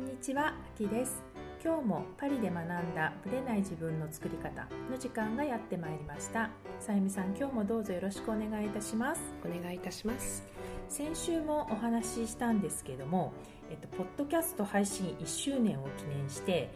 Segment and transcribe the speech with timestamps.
[0.00, 1.22] んにちは、あきです。
[1.62, 6.48] 今日もパリで学んだブレない自分の作り方の時間がやってまいりました。
[6.78, 9.20] さゆみさん、今日もどうぞよろしくお願いいたします。
[9.44, 10.42] お願いいたします。
[10.88, 13.34] 先週もお話ししたんですけども、
[13.70, 16.70] えっと、ポッドキャスト配信1周年を記念して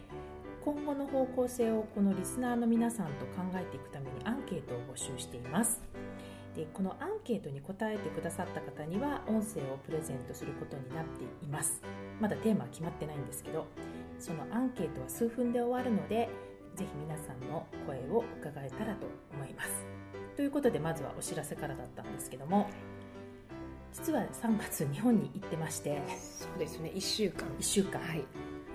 [0.63, 5.81] 今後の方向性をこのリスナーの皆さんと考えていくためにアンケートを募集しています。
[6.55, 11.81] でこのアンケートに答えてくださった方には音声をプレゼントすることになっています
[12.19, 13.65] まだテーマは決まってないんですけど
[14.19, 16.29] そのアンケートは数分で終わるので
[16.75, 19.69] ぜひ皆さんの声を伺えたらと思います。
[20.35, 22.69] ということでまずはお知らせからだったんですけども
[23.93, 27.47] 実は3月日本に行ってましてそうですね1週間。
[27.59, 28.23] 1週間、はい。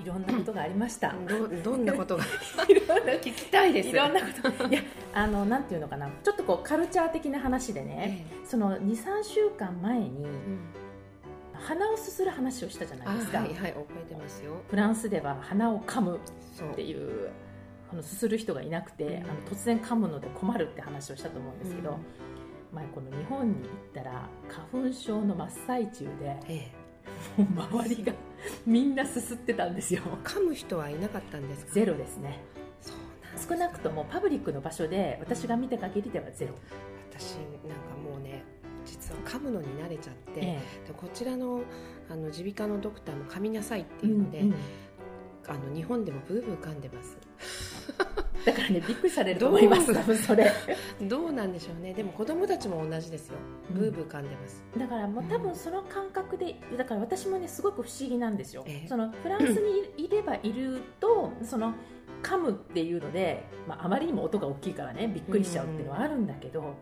[0.03, 1.15] いろんなことがありました。
[1.29, 2.25] どどんなことが？
[2.71, 3.91] いろんな聞きたいです。
[3.91, 4.27] いろんなこ
[4.59, 4.67] と。
[4.69, 4.81] いや、
[5.13, 8.27] あの、なんていうのかな、ちょっとこうカルチャー的な話でね。
[8.43, 10.59] えその2、3週間前にえうん
[11.61, 13.39] 鼻をすする話をしたじゃないですか。
[13.39, 14.53] あはいはい覚えてますよ。
[14.69, 16.19] フランスでは鼻を噛む
[16.73, 17.31] っていう。
[17.93, 19.25] あのすする人がいなくて、うん。
[19.25, 21.97] あの突然噛むので困るって話をしたと思うんですけど、うん。
[22.77, 24.29] 前この日本に行ったら
[24.73, 26.11] 花粉症の真っ最中で
[26.49, 26.71] え
[27.39, 27.43] え。
[27.43, 28.13] もう周りが
[28.65, 30.03] みんなすすってたんですよ。
[30.23, 31.73] 噛む人はいなかったんですか？
[31.73, 32.39] ゼロですね。
[32.81, 32.97] そう
[33.51, 36.55] 少なくともパブリックの場所で私が見た限りではゼロ、
[37.11, 38.45] 私なんかもうね
[38.91, 41.63] 実は噛むのに慣れちゃって、えでこちらの
[42.09, 44.55] あの耳鼻科のドクターも噛みなさいってえいうので、うんうん
[45.49, 47.19] あの日本でもブーブー噛んでます。
[48.47, 50.51] だからねびっくりされると思いますそれ。
[51.03, 51.93] どうなんでしょうね。
[51.93, 53.37] でも子供たちも同じですよ。
[53.71, 58.89] ブーブー噛んでます、だからもう多分その感覚でだから私もねすごく不思議なんですよ、ええ。
[58.89, 61.75] そのフランスにいればいるとその
[62.23, 66.75] 噛むっていうので、まあ、あまりにも音が大きいからねびっくりしちゃうっていうのはあるんだけど、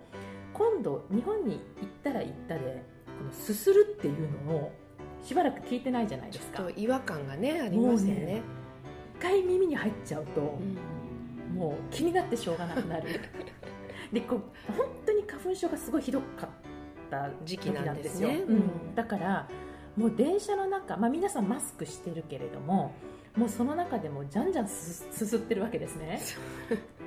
[0.59, 4.73] 今度日本に行ったら行ったでこのすするっていうのを
[5.23, 6.59] しばらく聞いてないじゃないですか。
[6.59, 8.43] ちょっと違和感がねありますよもうね
[9.19, 10.79] 一回耳に入っちゃうと、うん。
[11.55, 13.21] もう気になってしょうがなくなる。
[14.13, 16.49] でこう本当に花粉症がすごいひどかっ
[17.11, 19.49] た時期なんですね時うん、だから
[19.97, 22.95] もう電車の中、まあ、皆さんマスクしてるけれども
[23.37, 26.21] もうその中でもじゃんじゃんすすすってるわけですね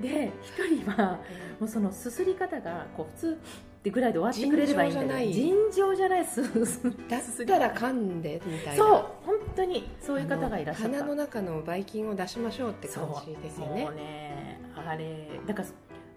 [0.00, 1.20] で一人は
[1.60, 8.84] もうそのすすり方がこう普通ってぐらいで終わってくれればいいんだけど尋常じゃないすすだったら噛んでみたいな。
[8.84, 13.50] そう本当にそういう方がいらっしゃったあの鼻の中のばい菌を出しましょうって感じで。
[13.50, 15.68] すよねもうねあれだから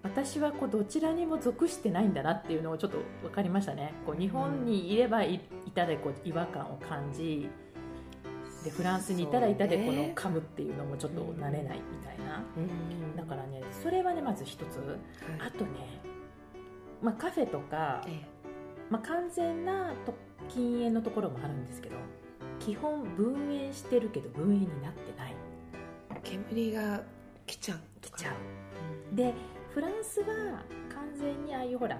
[0.01, 3.94] 私はこうどちらにも属してないんだなっていうのをちょっと分かりましたね。
[4.06, 7.50] こう日本にいればいいたでこう違和感を感じ
[8.64, 13.16] でフランスにいたらいたでこの噛むっていうのもちょっと慣れないみたいな、うん。
[13.16, 14.78] だからねそれはねまず一つ。
[14.80, 15.47] はい。
[15.47, 16.02] あとね、
[17.02, 18.22] まあ、カフェとか、え
[18.90, 20.14] まあ、完全なと
[20.50, 21.96] 禁煙のところもあるんですけど
[22.59, 25.36] 基本分煙してるけど分煙になってない。
[26.16, 27.02] え煙が
[27.46, 28.34] 来ちゃう来ちゃう。
[29.12, 29.34] うんで
[29.74, 32.00] フランスは完全にああいうほら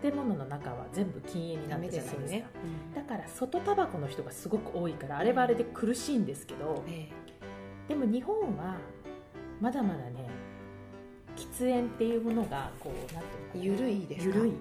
[0.00, 2.28] 建物の中は全部禁煙になってるじゃないですか。
[2.30, 2.44] ね、
[2.94, 7.08] だから外タバコの人がすごく多いからあれはあれで苦しいんですけどえ
[7.88, 8.76] でも日本は
[9.60, 10.26] まだまだね
[11.36, 14.36] 喫煙っていうものがこうなんてえいう緩いですか？
[14.36, 14.50] 緩い。
[14.50, 14.56] うん。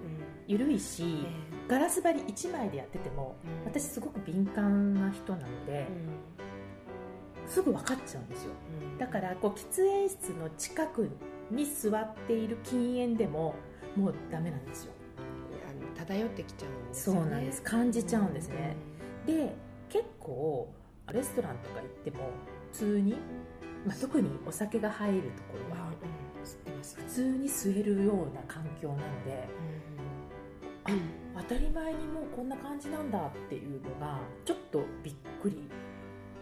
[0.47, 7.49] 緩いし、えガラス張り1枚でやっててもえ私すごく敏感な人なのでう、ん。
[7.49, 8.51] すぐ分かっちゃうんですよ。
[8.91, 8.97] うん。
[8.97, 11.09] だからこう喫煙室の近く
[11.51, 13.55] に座っている禁煙でも
[13.95, 14.93] もうダメなんですよ
[15.97, 17.61] 漂ってきちゃうんですそうなんです。
[17.63, 18.75] 感じちゃうんですね、
[19.25, 19.55] で
[19.89, 20.71] 結構
[21.11, 22.17] レストランとか行っても
[22.71, 23.13] 普通に、
[23.85, 25.91] まあ、特にお酒が入るところは
[26.81, 29.47] 普通に吸えるような環境なので
[31.37, 35.69] 当たり前にもうこんな感じなんだっていうのがちょっとびっくり。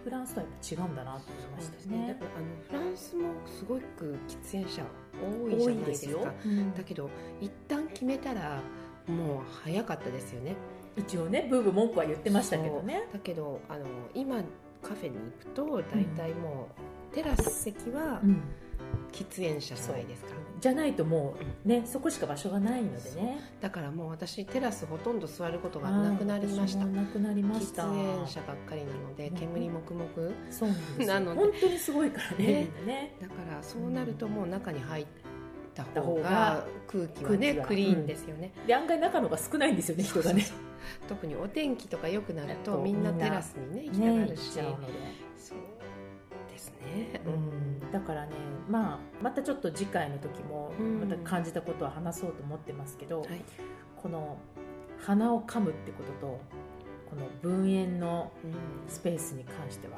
[0.03, 2.07] フランスとはやっぱ違うんだなと思いましたね。
[2.09, 4.83] だからあのフランスもすごく喫煙者
[5.19, 6.31] 多いじゃないですか。
[6.45, 6.73] うん。
[6.75, 7.09] だけど
[7.41, 8.61] 一旦決めたら
[9.07, 10.55] もう早かったですよね。
[10.97, 13.07] 一応ねブーブー文句は言ってましたけどね。
[13.11, 14.41] だけどあの今
[14.81, 16.67] カフェに行くと大体も
[17.11, 18.41] う、テラス席はうん。
[19.11, 20.29] 喫煙者じゃないですか、
[20.59, 21.35] じゃないとも
[21.65, 23.39] うねそこしか場所がないのでね。
[23.61, 26.85] だからもう私テラスほとんど座ることがなくなりました。
[26.85, 27.83] なくなりました。
[27.83, 29.35] 喫煙者ばっかりなのでうん。
[29.37, 32.53] 煙もくもくそうなんです本当にすごいからねね。
[32.85, 33.15] ね。
[33.21, 35.05] だからそうなるともう中に入っ
[35.75, 40.45] たた方が空気はねクリーンですよね、で案外中のが少ないんですよね人がね。
[41.09, 44.93] 特にお天気とか良くなるとみんなテラスにね行きたねがるし、行っちゃうので。
[45.37, 45.57] そう
[46.51, 47.91] ですね、うん。
[47.91, 48.31] だからね、
[48.69, 50.99] まあ、またちょっと次回の時もうん。
[51.01, 53.41] また感じたことは話そうと思ってますけど、はい。
[53.97, 54.37] この
[55.05, 56.39] 鼻を噛むってことと
[57.09, 58.53] この分煙のうん。
[58.87, 59.97] スペースに関しては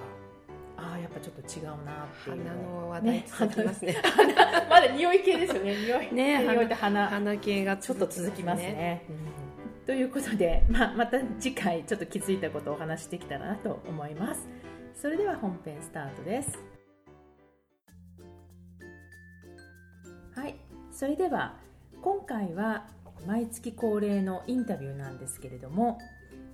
[0.77, 3.97] ああやっぱちょっと違うなっていう鼻のの話題続きますね。
[4.03, 5.75] 鼻まだ匂い系ですよね。
[5.75, 7.07] 匂いね匂いと鼻。
[7.07, 9.03] 鼻系がちょっと続きますね。
[9.85, 14.47] ということで、まあ、また次回ちょっと気づいたことをお話しできたらなと思います。
[14.93, 16.59] それでは本編スタートです。
[20.35, 20.55] はい、
[20.91, 21.55] それでは
[22.01, 22.87] 今回は
[23.25, 25.97] 毎月恒例のインタビューなんですけれども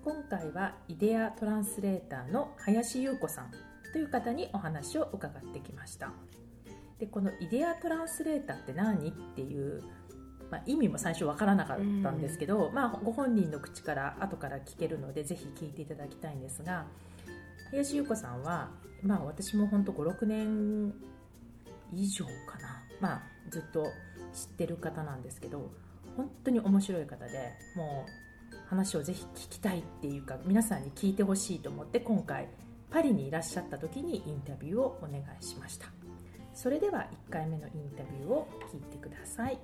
[0.05, 3.51] 今回はイデアトランスレーターの林優子さん
[3.93, 6.11] という方にお話を伺ってきました。
[6.99, 9.09] でこのイデアトランスレーターって何？
[9.09, 9.81] っていう、
[10.49, 16.85] まあ、意味も最初わからなかったんですけど、まあ、ご本人の口から後から聞けるのでぜひ聞いていただきたいんですが
[17.71, 18.69] 林優子さんは、
[19.01, 20.93] まあ、私も本当56年
[21.93, 23.83] 以上かな、まあ、ずっと
[24.33, 25.71] 知ってる方なんですけど
[26.15, 32.47] 本当に面白い方でもう話をぜひ聞きたいっていうか皆さんに聞いてほしいと思って今回
[32.93, 35.87] パリにいらっしゃった時にインタビューをお願いしました。
[36.53, 39.59] それでは1回目のインタビューを聞いてください。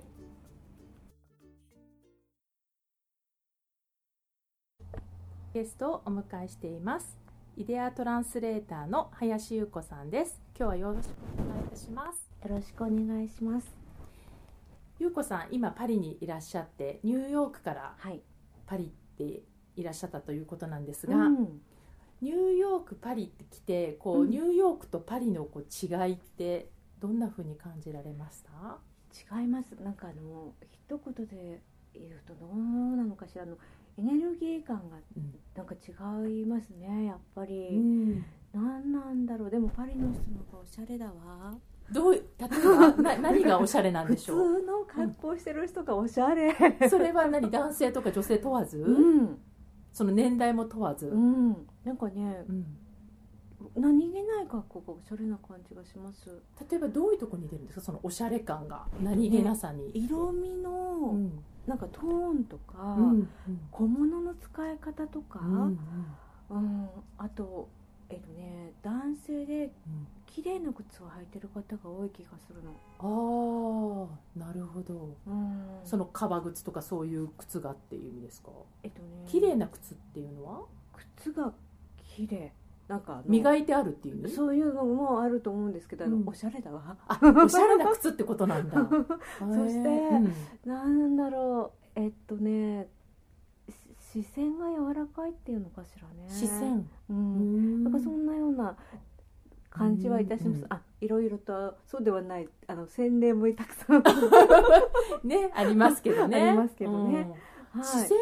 [5.54, 7.16] ゲストをお迎えしています。
[7.56, 10.42] イデアトランスレーターの林優子さんです。
[10.58, 12.28] 今日はよろしくお願いいたします。
[12.42, 13.76] よろしくお願いします。
[14.98, 18.22] 優子さん今パリにいらっしゃってニューヨークからはい。
[18.66, 19.44] パリって
[19.76, 21.60] いらっしゃったということなんですが、うん、
[22.22, 26.70] ニューヨークパリって来てこう、うんニューヨークとパリのこう違いって
[27.00, 28.78] どんな風に感じられました？
[29.40, 29.72] 違います。
[29.82, 31.62] なんかあの一言で
[31.94, 32.56] 言うとどう
[32.96, 33.56] なのかしらあの
[33.98, 37.06] エネルギー感がうんなんか違いますね。
[37.06, 39.50] やっぱうり、んなんなんだろう。
[39.50, 41.54] でもパリの人の方がおしゃれだわ。
[41.90, 44.60] どう例えば な何がおしゃれなん普でしょう？
[44.60, 46.54] 通の格好してる人がおしゃれ。
[46.88, 47.50] それは何？
[47.50, 49.38] 男性とか女性問わず、うん
[49.92, 51.66] その年代も問わず、うん。
[51.84, 52.66] なんかねうん。
[53.76, 56.30] 何気ない格好がおしゃれな感じがします。
[56.70, 57.84] 例えばどういうとこに出るんですか？
[57.84, 58.86] そのおしゃれ感が。
[59.02, 61.44] 何気なさに、色味うのん。
[61.66, 63.28] なんかトーンとか、うん
[63.70, 65.40] 小物の使い方とか。
[65.40, 65.78] うん
[66.48, 66.88] うん、
[67.18, 67.68] あと
[68.08, 69.70] えっとね男性で
[70.26, 72.72] 綺麗な靴を履いてる方が多い気がするの。
[72.98, 75.16] ああなるほど。
[75.26, 78.48] うん、その革靴とかそういう靴がっていう意味ですか？
[78.82, 79.08] えっとね。
[79.26, 80.62] 綺麗な靴っていうのは？
[81.18, 81.52] 靴が
[82.16, 82.52] 綺麗
[82.88, 84.28] なんか磨いてあるっていう？
[84.28, 86.24] そういうのもあると思うんですけど、うん。
[86.26, 86.96] おしゃれだわ。
[87.06, 88.76] あおしゃれな靴ってことなんだ。
[89.38, 90.32] そしてうん。
[90.64, 92.00] なんだろう。
[92.00, 92.88] えっとね
[93.68, 96.28] し視線が柔らかいっていうのかしらね。
[96.28, 96.78] 視線。
[97.08, 97.12] う。
[97.12, 97.84] うんん。
[97.84, 98.76] なんかそんなような
[99.70, 100.62] 感じはいたします。
[100.62, 100.66] うん。
[100.72, 102.48] あ、いろいろとそうではない。
[102.66, 104.02] あの洗礼もたくさん。
[105.22, 106.42] ねありますけどね。
[106.48, 107.32] ありますけどね。
[107.76, 107.80] うん。
[107.80, 107.88] はい。
[107.88, 108.14] 視線が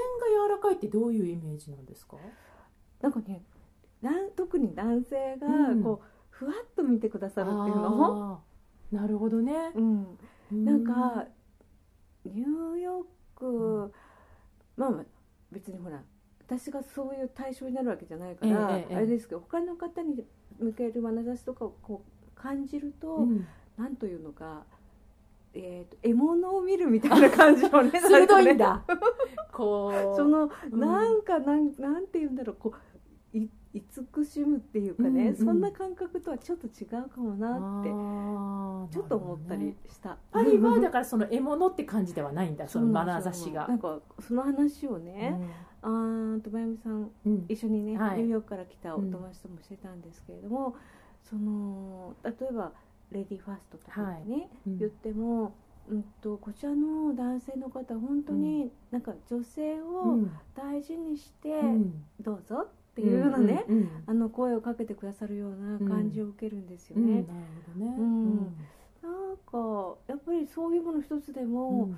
[0.47, 2.19] 柔らかいってどういうイメージなんですか？
[3.01, 3.43] なんかね
[4.37, 5.83] 特に男性がうん。
[5.83, 8.43] こう、ふわっと見てくださるっていうの、
[8.93, 9.73] なるほどね。
[9.75, 10.19] うん、
[10.53, 11.27] うなんか
[12.25, 13.05] ニューヨー
[13.37, 13.93] ク、うん。
[14.77, 15.05] まあまあ
[15.51, 16.03] 別にほら
[16.47, 20.25] 私がそういう対象になるわけじゃないから、あれですけど他の方に
[20.59, 23.47] 向ける眼差しとかをこう感じると、うん。
[23.77, 24.65] なんというのか、
[25.55, 27.99] えー、と獲物を見るみたいな感じのね。
[28.01, 28.85] 鋭いんだ。
[29.53, 30.81] こうその、うん。
[30.81, 32.75] なんかなんなんて言うんだろうこ
[33.35, 35.37] うい慈しむっていうかね、うんうん。
[35.37, 43.69] そんな感覚とはちょっと違うかもなってちょっと思ったりした、パリはだからその獲物って感じではないんだその眼差しが。
[43.69, 45.39] なんかその話をね、
[45.83, 47.45] あーとまゆみさんうん。
[47.49, 48.19] 一緒にね、はい。
[48.19, 50.75] ニューヨークから来たお友達ともしてたんですけれども、
[51.23, 52.73] その例えば
[53.11, 54.79] レディーファーストとかね、うん。
[54.79, 55.55] 言っても、
[55.91, 60.31] うん、とこちらの男性の方本当になんか女性うをん。
[60.57, 62.05] 大事にしてうん。
[62.21, 62.69] どうぞっ
[63.01, 67.07] ていうようなね、うんうんあの声をかけてくださるような感じを受けるんですようん。
[67.07, 67.13] ね。
[67.15, 67.25] なる
[67.67, 67.95] ほどね。
[67.99, 68.37] うん。
[69.03, 71.91] なんかやっぱりそういうもの一つでも、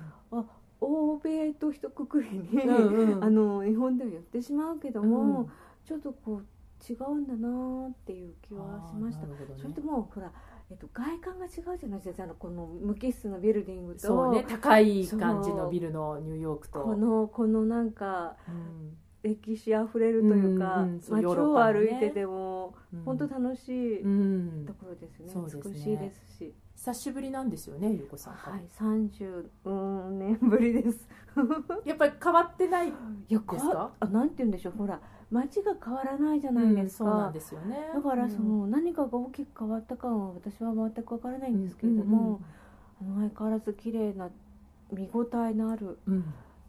[0.79, 3.23] 欧米と一括りに、うんうん。
[3.25, 5.47] あの日本では言ってしまうけども、うん。
[5.85, 6.45] ちょっとこう
[6.91, 9.25] 違うんだなっていう気はしました。
[9.25, 9.33] ね。
[9.57, 10.31] それともほら、
[10.69, 12.23] えっと、外観が違うじゃないですか。
[12.23, 13.99] あのこの無機質なビルディングと。
[13.99, 23.03] そうね高い感じのビルのニューヨークとこのこのなんかうん歴史あふれるというか、街を歩いてても、うん。
[23.03, 24.65] 本当楽しいうん。
[24.65, 26.53] ところですね、美しいですし。
[26.75, 29.71] 久しぶりなんですよねゆうこさんはい30う
[30.09, 31.07] ん年ぶりです。
[31.85, 32.91] やっぱり変わってない
[33.29, 33.91] ですか？
[33.99, 34.73] あなんて言うんでしょう。
[34.75, 34.99] ほら
[35.29, 37.91] 街が変わらないじゃないですか、うんそうなんですよね。
[37.93, 42.41] だからその、何かが大きく変わったかは私は全くわからないんですけれども、
[42.99, 44.29] あの相変わらず綺麗な
[44.91, 46.23] 見応えのあるうんうん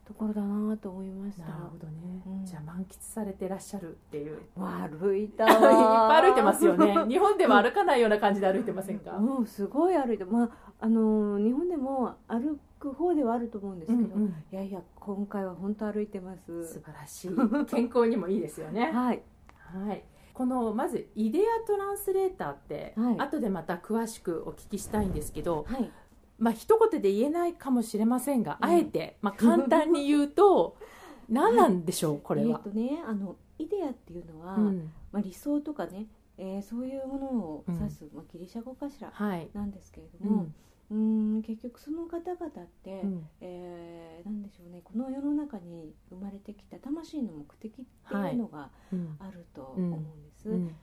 [0.04, 1.44] ところだなと思いました。
[1.44, 2.44] なるほどね、うん。
[2.44, 4.40] じゃあ満喫されてらっしゃるっていう。
[4.56, 6.94] わ歩いた いっわぱい歩いてますよね。
[7.08, 14.28] 日本では歩かないような感じで歩いてませんか、 うんすごい歩いてまああの日本でも歩く方ではあると思うんですけど、うんうん。
[14.28, 16.66] いやいや今回は本当歩いてます。
[16.66, 17.66] 素晴らしい。
[17.66, 18.90] 健康にもいいですよね。
[18.92, 19.22] はい。
[19.56, 20.04] はい。
[20.34, 23.18] このまずイデアトランスレーターって、はい。
[23.18, 25.90] 後でまた詳しくお聞きしたいんですけどはい
[26.38, 28.68] まあ一言で言えないかもしれませんが、うん。
[28.68, 30.76] あえて、まあ、簡単に言うと
[31.28, 32.60] 何なんでしょうこれは。
[32.64, 34.90] えっ、とねあのイデアっていうのは、うん。
[35.12, 36.06] まあ、理想とかね、
[36.38, 40.54] えーそういうものを指す、まあ、ギリシャ語かしらはい、なんですけれうどもん、
[40.90, 43.28] うーん結局その方々って、うん。
[43.40, 49.16] えーなんでしょうねこの世の中に生まれてきた魂の目的っていうのがうん。
[49.18, 50.48] あると思うんです。
[50.48, 50.74] うん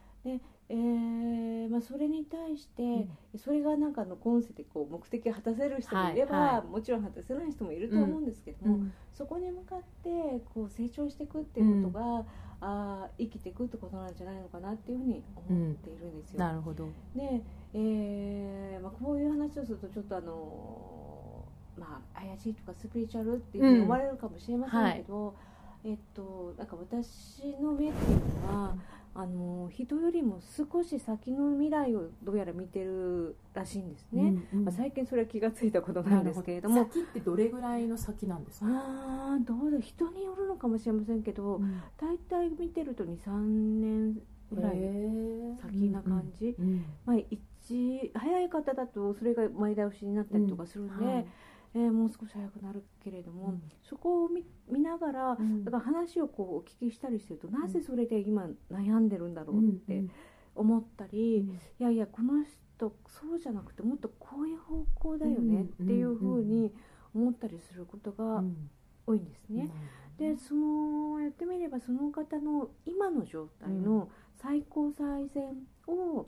[0.72, 3.08] えーまあ、それに対して、
[3.38, 8.94] それがなんかの今世でこう目的を果たせる人もいれば、はいはもちろん果たせない人もいると思うんですけども、うん。
[9.12, 12.26] そこに向かってこう成長していくっていうことが、
[12.62, 16.40] あー生きていくってことなんじゃないのかなっていうふうに思っているんですよ。
[16.40, 17.42] なるほど、で、
[17.74, 25.34] えーまあ、こういう話をするとちょっとあのーまあ、怪しいとかスピリチュアルっていうふうに思われるかもしれませんけど、
[25.86, 28.76] えっと、なんか私の目っていうのは、
[29.16, 34.22] あのー人よりも少し先の未来をどうやら見てるらしいんですね。
[34.22, 34.66] うんうん。
[34.66, 36.84] まあ、最近それは気がついたことなんですけれども。
[36.86, 41.82] 先ってどれぐらいの先なんですか、あーどうだ人によるのかもしれませんけど、うん。
[41.98, 44.14] 大体見てると23年
[44.52, 44.76] ぐらい
[45.62, 47.40] 先な感じ、うんうんまあ、一
[48.14, 51.26] 早い方だとそれが前倒しになったりとかするんで、はい
[51.76, 53.62] えーもう少し早くなるけれども、うん。
[53.84, 55.64] そこを見見ながらうん。
[55.64, 60.04] だから話をこうお聞きしたりすると、なぜそれで今悩んでるんだろうっうんて
[60.56, 61.48] 思ったり、い
[61.80, 66.74] やいやこの人そうじゃなくてもっとこういう方向だよねっていうふうに
[67.14, 68.70] 思ったりすることがうん。
[69.06, 69.70] 多いんですね。
[70.18, 75.56] でそのやってみればその方の今の状態の最高最善
[75.88, 76.28] を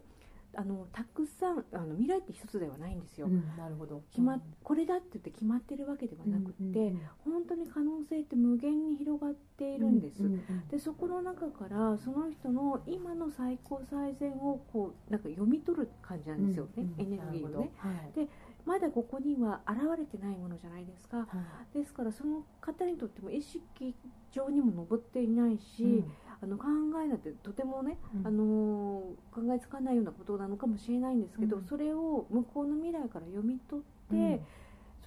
[0.56, 3.28] あのたくさんあの未来って一つではないんですよ。
[3.28, 4.04] うんなるほど。
[4.10, 10.24] 決まこれだって言って決まってるわけではなくって、うんうん本当に可能性って無限に広がっているんです。
[10.24, 16.66] うんうんでそこの中からその人の今の最高最善をこうなんか読み取る感じなんですよ。
[16.66, 17.72] ね、うんエネルギーをね。
[17.78, 18.28] はい。
[18.66, 21.18] まだここには現れてないものじゃないですか。
[21.18, 21.28] は
[21.74, 21.78] い。
[21.78, 23.96] ですからその方にとっても意識
[24.32, 26.12] 上にも上っていないし、うん
[26.44, 26.66] あの考
[27.04, 28.28] えなんてとてもね、うん。
[28.28, 31.66] あのー考えつかないようなことなのかもしれないんですけど、うん。
[31.66, 34.40] それを向こうの未来から読み取って、うん。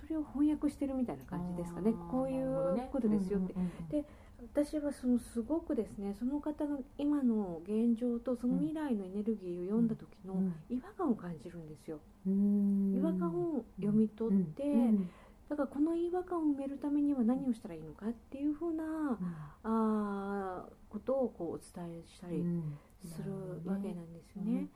[0.01, 1.93] それを翻訳してるみたいな感じですかね。
[2.11, 4.05] こういうことですよって、うんうんうんで
[4.53, 10.55] 私はそのすごくですねその方の今の現状とその未来のエネルギーを読んだ時のうん。
[10.69, 12.95] 違和感を感じるんですよ、うん。
[12.95, 15.11] 違和感を読み取って、うん
[15.49, 19.19] だからこの違和感を埋めるためには何をしたらいいのかっていうふうな
[19.63, 22.79] あーことをこうお伝えしたりうん。
[23.05, 23.33] する
[23.69, 24.69] わけなんですよね。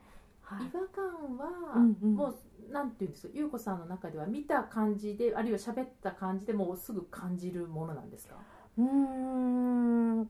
[0.43, 0.67] はい。
[0.67, 2.15] 違和感は、うんうん。
[2.15, 2.35] も
[2.69, 8.35] うなんていうんですか優子さんの中では見た感じであるいは喋った感じでもうすぐ感じるものなんですか、
[8.77, 10.29] うーん。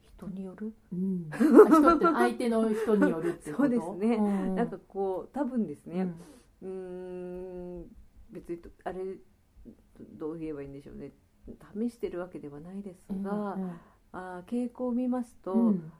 [0.00, 3.62] 人による、うん、相手の人によるってこと？
[3.64, 4.16] そうですね。
[4.16, 4.20] う
[4.52, 4.54] ん。
[4.54, 6.12] なんかこう多分ですね。
[6.62, 7.86] うん。
[8.30, 9.16] 別にとあれ
[10.18, 11.12] どう言えばいいんでしょうね。
[11.74, 13.70] 試してるわけではないですが、うん
[14.18, 15.92] あー傾向を見ますと、うん。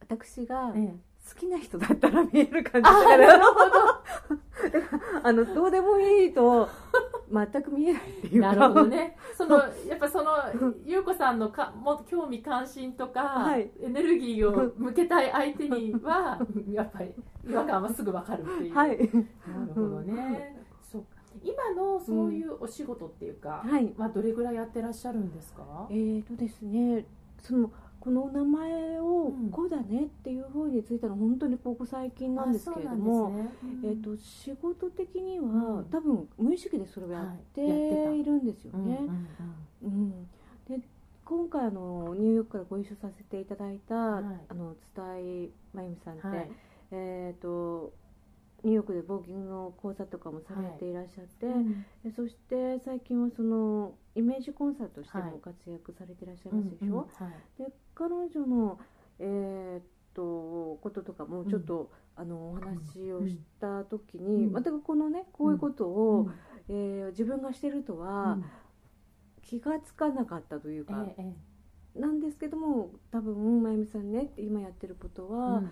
[0.00, 0.94] 私がええ。
[1.26, 3.26] 好きな人だったら見える感じあだから。
[3.26, 3.50] なるほ
[5.24, 6.68] あのどうでもいいと
[7.32, 8.54] 全く見えないっていうか。
[8.54, 9.16] どなるほどね。
[9.34, 9.56] その
[9.88, 10.30] やっぱその
[10.84, 13.70] 優子さんのかも興味関心とか、はい。
[13.80, 16.38] エネルギーを向けたい相手には
[16.70, 17.14] やっぱり
[17.48, 18.98] 違和感はすぐ分かるっていう、はい。
[18.98, 19.08] なる
[19.74, 20.62] ほどね、
[20.92, 21.04] そう
[21.42, 23.94] 今のそういうお仕事っていうか、はい。
[23.96, 25.86] はどれぐらいやってらっしゃるんですか？
[25.90, 27.06] えーとですね
[27.44, 27.70] その
[28.00, 33.48] この名前をうん「子だね」っていうふうについたのは本当にここ最近なんですけれども、あそうなん
[33.82, 35.84] えー、と仕事的には、うん。
[35.86, 39.00] 多分無意識でそれをやっているんですよね。
[40.68, 40.80] で
[41.24, 44.24] 今回あのニューヨークからご一緒させていただいた、はい。
[44.48, 45.00] あの津
[45.46, 46.50] 井真由美さんって、はい。
[46.90, 47.92] えー、と
[48.62, 51.86] ニューヨークでボーキングの講座とかもされていらっしゃって、うん。
[52.04, 55.30] でそして最近はそのイメージコンサートとしてはい。
[55.32, 57.08] も活躍されていらっしゃいますでしょ、
[57.58, 58.78] で彼女の、
[59.18, 59.82] えーっ
[60.14, 64.52] とこととかもちょっと、あのお話をした時に、うん。
[64.52, 66.34] 全くこのねこういうことを、うん。
[66.68, 68.38] えー自分がしてるとは
[69.42, 71.34] 気がつかなかったというか、ええ
[71.96, 75.70] えなんですけども多分まゆみさんねって今やってることえは、うん。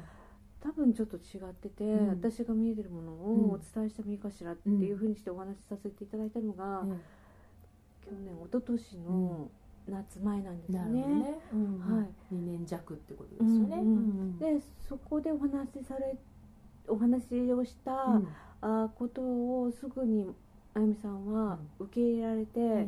[0.61, 2.09] 多分ちょっと違ってて、うん。
[2.11, 3.51] 私が見えてるものうん。
[3.51, 6.95] をお伝えしてもいいかしらっていうふうにしてお話しさせていただいたのが、え
[8.13, 9.49] 去年一昨年の
[9.89, 11.01] 夏前なんですなね。
[11.01, 12.35] ね、うんはい。
[12.35, 16.15] 2年弱ってことですよね、うんうんでそこでお話しされ
[16.87, 18.29] お話をした、うん。
[18.61, 20.27] あことをすぐに
[20.75, 22.87] あゆみさんは受け入れられて、え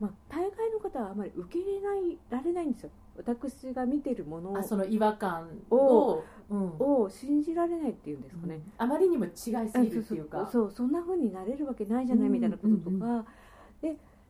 [0.00, 2.90] まあ、大概の方はあまり受け入れないられないんですよ。
[3.18, 6.76] 私が見てるものえあその違和感を、うん。
[6.78, 10.48] を信じられないっていうんですかね、あまりにも違いすぎるっていうか。
[10.50, 10.72] そうそう。
[10.72, 13.26] そんな風になれるわけないじゃないみたいなこととか、うんうん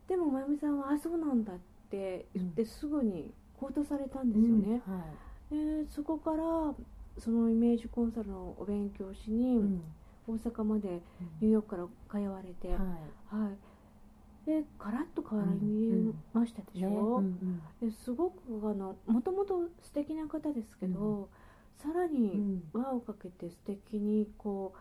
[0.09, 1.59] ででもまゆみさんは「あそうなんだ」っ
[1.91, 5.03] て言ってすぐに行動されたんですよね、うんは
[5.51, 5.85] い。
[5.85, 6.75] でそこから
[7.19, 9.81] そのイメージコンサルのお勉強しにうん。
[10.29, 11.01] 大阪まで
[11.41, 12.79] ニューヨークから通われて、はい。
[13.29, 13.51] は
[14.47, 17.25] い、でガラッと変わりましたでしねょ、うん。
[17.25, 21.29] うんですごくあのもともと素敵な方ですけど、
[21.77, 22.63] さらうにん。
[22.73, 24.79] 輪をかけて素敵にこう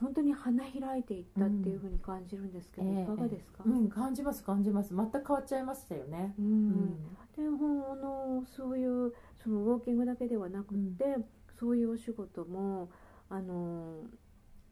[0.00, 3.02] 本当に花開いていったっていうふうに感じるんですけど、うん。
[3.02, 4.94] いかがですか、うん、感じます感じます。
[4.94, 6.46] 全く変わっちゃいましたよね、うん。
[6.46, 11.16] うんでほあのそういうそのウォーキングだけではなくって、
[11.58, 12.90] そういうお仕事も
[13.28, 14.02] あの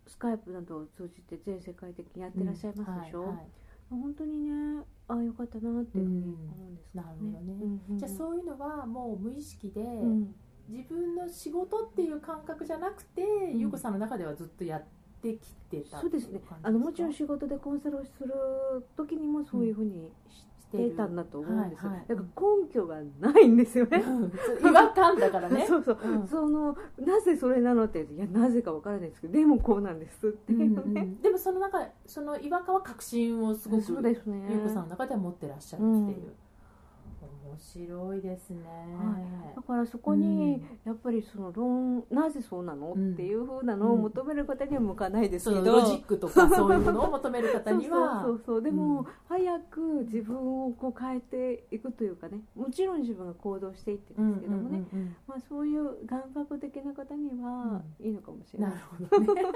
[0.06, 3.46] スカイプなどを通じて全世界的にやってらっしゃいますでしょ、はいはい。
[3.90, 7.54] 本当にねああよかったなっていうふうに思うんですね、うんなるほどね。
[7.62, 10.34] うんうんじゃあそういうのはもう無意識で、うん。
[10.68, 13.58] 自分の仕事っていう感覚じゃなくて、ん。
[13.58, 15.38] ゆうこさんの中ではずっとやってき
[15.70, 16.40] てたそうですね。
[16.62, 18.32] あのもちろんし仕事でコンサルをする
[18.96, 22.06] 時にもそういうふうにしてたんだと思うんですよ、はいはい。
[22.08, 22.26] だから
[22.62, 24.02] 根拠がないんですよね、
[24.62, 26.26] 違和感だからねそうそう、うん。
[26.26, 30.00] そのなぜそれなのっていやなぜかわからないですけどでもこうなん。
[30.00, 30.90] ですっていううん。
[30.90, 31.20] うね、ん。
[31.20, 34.84] でもその中その違和感は確信をすごくそうですねさん。
[34.84, 36.32] の中では持ってらっしゃるっていう、
[37.26, 38.62] 面白いですね、
[39.54, 43.12] だからそこにやっぱりその論なぜそうなの、うん。
[43.12, 48.22] っていうふうなのを求める方には向かないですそけど、のロジックとかそういうものを求める方には。
[48.22, 49.06] そうそうでも、うん。
[49.28, 49.80] 早く
[50.12, 58.68] 自分をこう変えていくというかねもちろん自分が行動していってるんですけどもね、うんうんうんまあ、そういう感覚的な方にはいいのかもしれな。
[58.68, 59.42] ないるほどね。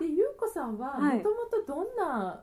[0.00, 1.18] でゆうこさんははい。
[1.18, 2.42] もともとどんな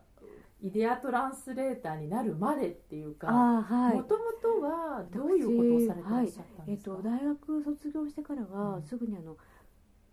[0.62, 8.84] イデアトランスレーターになるまでっていうかもともとはどういうことをされてらっしゃったんですか、と、大学卒業してからは、うん。
[8.84, 9.38] すぐにあの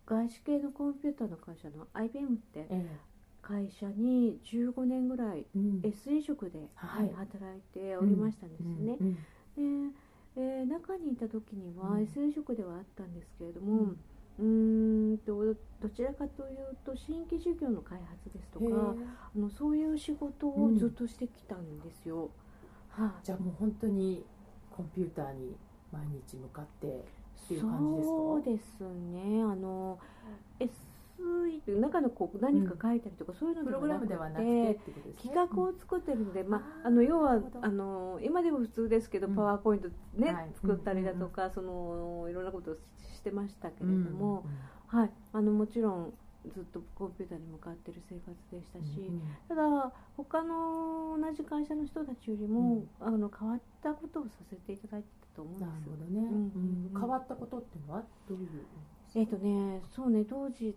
[0.07, 2.87] 外資系のコンピューターの会社の IBM ってえ
[3.43, 5.81] 会社に15年ぐらいえうん。
[5.83, 7.07] SE 職で、ははい。
[7.07, 9.85] い働いておりましたんですね、うん。
[9.93, 9.97] で、
[10.37, 12.03] えー中にいた時にはうん。
[12.03, 13.97] SE 職ではあったんですけれどうも、ん
[14.39, 18.95] うーんとどちらかというと新規事業の開発ですとか
[19.35, 22.31] あのそういう仕事をずっとしてきたんですよ。
[22.91, 24.25] はいじゃあもう本当に
[24.71, 25.55] コンピューターに
[25.93, 28.15] 毎日向かってっていう感じですか？
[28.15, 29.43] そうですね。
[29.43, 29.99] あの
[30.61, 30.67] SE
[31.59, 34.77] っていう中のこう何か書いたりとか、そういうのプログラムではなくてね。
[35.23, 39.35] 企画を作ってるので、まあ、あの要はあの今でも普通ですけど、うん。
[39.35, 40.51] パワーポイントね、はい。
[40.55, 42.79] 作ったりだとか、そのいろんなことをし
[43.27, 44.45] してましたけれども、
[44.93, 46.13] うんはい、あのもちろん
[46.55, 55.93] ずっとコンピューターに向かってる生活でしたし、うんただ他の同じ会社の人たちよりも、あの変わったことをさせていただいてたと思うんなですよ。
[55.97, 58.49] るほどね、うんうん変わったことっていうのはどういう
[59.15, 60.75] えっ、とねそうね当時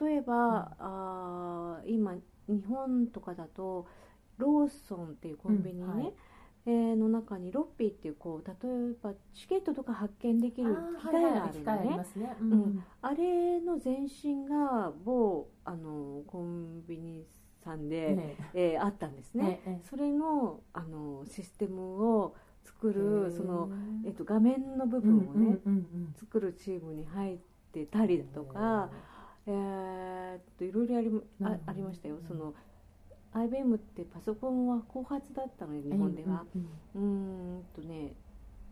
[0.00, 2.14] 例えば、あー今
[2.48, 3.86] 日本とかだと
[4.38, 6.06] ローソンっていうコンビニね、うんはい。
[6.06, 6.12] えー
[6.96, 12.84] の中にロッピーっていうこう例えばチケットとか発券できる機械があるのね、りますね、ん。
[13.00, 17.24] あれの前身が某あのコンビニ
[17.64, 18.36] さんで、ね。
[18.54, 23.70] えーあったんですね、ええそれのあのシステムを作るその、
[24.04, 27.38] えっとと、画面の部分をね、うんうん作るチームに入っ
[27.72, 28.90] てたりだとか、
[29.46, 31.10] えーっといろいろあり
[31.66, 32.18] ありましたよ。
[32.26, 32.54] その
[33.34, 38.12] IBM ってパソコンは後発だったので日本では、うんうーんとね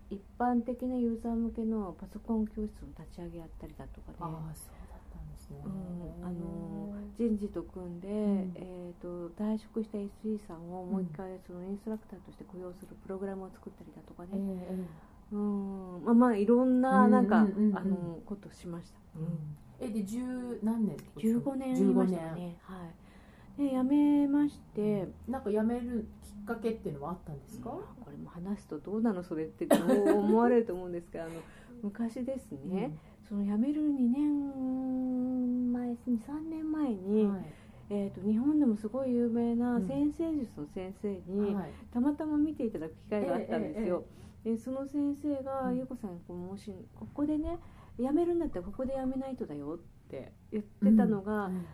[0.08, 2.66] 一般的なユーザー向けのパソコン教室を
[2.96, 4.16] 立ち上げやったりだとかね。
[4.20, 8.52] ああそうだったんですね、うんあの人事と組んで、ん。
[8.54, 14.76] えー、と退職した SE さんをもう一回そのインストラクターとして雇用するプログラムを作ったりだとかええね、え。
[15.32, 17.70] うんまあまあいろんななんか、うんうんうん。
[17.70, 18.98] うんあのことしました、
[19.80, 20.20] ええで十
[20.62, 23.05] 何年ってことですか？15年いました15ねはい
[23.56, 25.08] で辞めまして。
[25.28, 31.32] なんか辞めるきっかけっていうのはあったんですか、これも話すとどうなのそれってどう思われると思うんですけどあの
[31.82, 32.96] 昔ですね、
[33.28, 37.44] その辞める2年前23年前に、うんはい。
[37.88, 41.70] えー、と日本でもすごい有名な先生術の先生に、はい。
[41.92, 44.04] たまたま見ていただく機会があったんですよ、
[44.44, 45.78] でその先生が「うん。
[45.78, 47.58] 優子さんこうもしここでね
[47.98, 51.64] 辞めるんだったらここで辞めないとだよ」って言ってたのが、うん。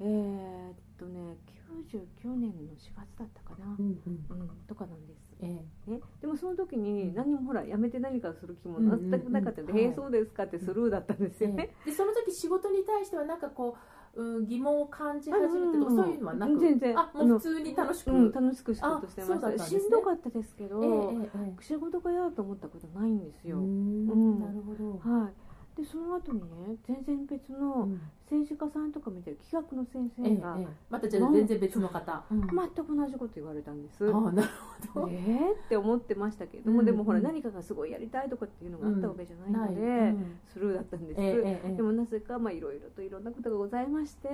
[0.00, 1.36] えーっとね
[1.68, 4.40] 99年の4月だったかな、うんうん。
[4.40, 5.46] うん、とかなんです、え
[5.90, 6.82] ね、でもその時うん。
[6.82, 9.10] に何もほらやめて何かする気もうんうんうん。
[9.10, 9.82] 全くなかったんで「はい。
[9.82, 11.70] へえそうですか」ってスルーだったんですえよね。
[11.84, 13.76] でその時仕事に対してはなんかこ
[14.14, 16.98] う、うん、疑問を感じ始めてとか、うんそういうのはなく全然。
[16.98, 19.48] あもう普通に楽しく、うん、楽しく仕事してました。
[19.50, 19.58] ね。
[19.58, 24.08] しんどかったですけど、えええええ仕事が嫌だと思ったことないんですえよ、うん。
[24.08, 24.40] うん。
[24.40, 25.32] なるほど、はい
[25.76, 28.00] でその後にね全然別うのん。
[28.32, 32.40] 政治家さんとか見てる企画の先ええ生がええまたじゃあ全然別の方、うん。
[32.40, 34.48] 全く同じこと言われたんです、ああなる
[34.94, 36.86] ほど、 えーって思ってましたけれども、うん。
[36.86, 37.24] でもほらうん。
[37.24, 40.38] 何かがすごいやりたいとかっていうのがあったわけじゃないので、うん。
[40.46, 41.76] スルーだったんです、ええええええ。
[41.76, 44.28] でもなぜかまあいろいろといろんなことがございまして、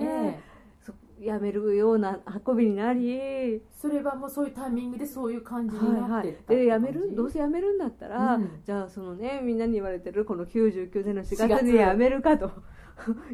[1.19, 7.13] やめるような運びになり、それはもうそういうタイミングでそういう感じになってでやめる？
[7.13, 8.61] どうせやめるんだったら、うん。
[8.65, 11.63] じゃあそのねみんなに言われてるこの99年の4 4月月。
[11.63, 12.51] にやめるかと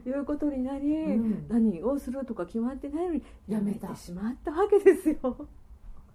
[0.03, 1.45] いうことになり、うん。
[1.47, 3.89] 何をするとか決まってないのにやめた。
[3.89, 5.47] てしまったわけですよ。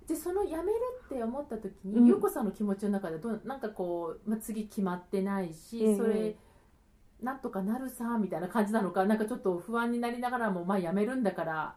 [0.09, 0.65] でその辞める
[1.05, 2.07] って思った時に、うん。
[2.07, 5.97] 優子さんの気持ちの中でどうなんかこう、まあ、次決まってないし、ええ。
[5.97, 6.35] それ
[7.23, 11.75] なんとかなるさみたいな感じなのかなんかちょっと不安になりながらもまあ辞めるんだから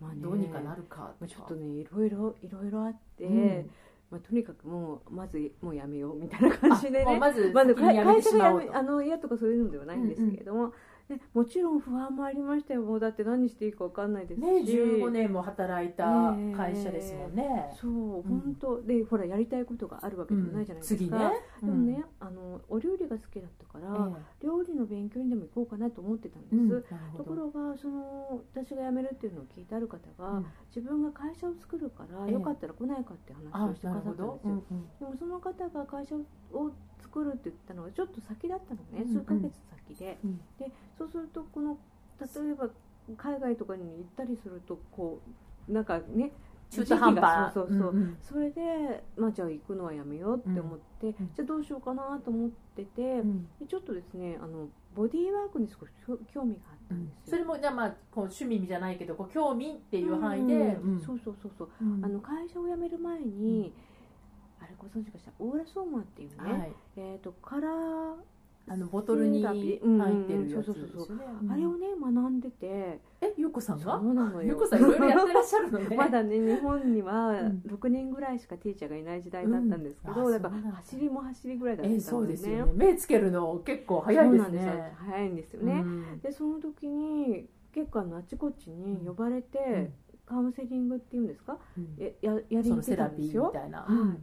[0.00, 0.20] まあね。
[0.20, 3.70] どうにかなるかとか、ちょっとねいろいろいろいろあって、うん。
[4.10, 7.18] まあ、とにかくもうまずもうやめようみたいな感じでね。
[7.18, 8.66] まずまず会社がやしまおうと。
[8.68, 10.72] めあの嫌とかそういうのではないんですけれども、
[11.08, 12.82] でもちろん不安もありましたよ。
[12.82, 21.18] もうだって何していいか分かんないですし、ね15年も働いた会社ですもんね、そう本当、でほらやりたいことがあるわけでもないじゃないですか、次ね、
[21.62, 24.10] でもね、あのお料理が好きだったから、
[24.42, 26.84] 料理の勉強にでも行こうかなと思ってたんです、
[27.16, 30.46] ところがその私が辞めるっていうのを聞いてある方が、うん。
[30.74, 32.32] 自分が会社を作るから、ええ。
[32.32, 34.88] よかったら来ないかって話あをしてくださったんですよ、うんうん。
[34.98, 36.70] でもその方が会社を
[37.16, 39.20] 作るって言ったのはちょっと先だったのね、うんうん。
[39.20, 39.52] 数ヶ月
[39.88, 40.18] 先で。
[40.22, 40.36] うん。
[40.58, 41.78] でそうするとこの
[42.20, 42.68] 例えば
[43.16, 45.20] 海外とかに行ったりするとこ
[45.68, 46.32] うなんかね
[46.70, 47.54] 中途半端。
[47.54, 48.16] そうそうそう、んん。
[48.20, 53.48] それで、まあ、じゃあ行くのはやめようって思って、うんじゃあどうしようかなと思ってて、うん。
[53.58, 61.68] でちょっとですねあのボディーワークに少し興興味があったんですよ、それもじゃあまあこう趣味じゃないけどこう興味っていう範囲で、うんそうそうそうそう。
[61.80, 62.04] うん。
[62.04, 63.72] あの会社を辞める前に、
[64.60, 65.32] あれご存知かしら？
[65.38, 68.14] オーラソーマンっていうね、はい、えー、とカラー
[68.68, 71.08] あのボトルに入ってるやつです
[71.48, 73.98] あれをね学んでて、え、ゆうこさんそが？
[73.98, 74.48] うなのよ。
[74.48, 75.94] ゆうこさんいろいろやってらっしゃるのね。
[75.96, 77.62] まだね日本にはうん。
[77.64, 80.34] 6人ぐらいしかティーチャーがいない時代だったんですけど、うん。
[80.34, 80.76] あだからそうなんだ。
[80.78, 82.72] 走りも走りぐらいだったんえ、ですそうねですよね。
[82.74, 84.74] 目つけるの結構早いですそうなんですよ。
[84.74, 84.92] ね。
[84.96, 86.18] 早いんですよね、うん。
[86.20, 89.92] でその時に結構あのあちこちに呼ばれて、うん。
[90.26, 91.56] カウンセリングっていうんですか？
[91.78, 91.94] うん。
[92.02, 93.44] やややりにそ行ってたんですよ。
[93.44, 93.78] ーみたいな。
[93.82, 94.18] はい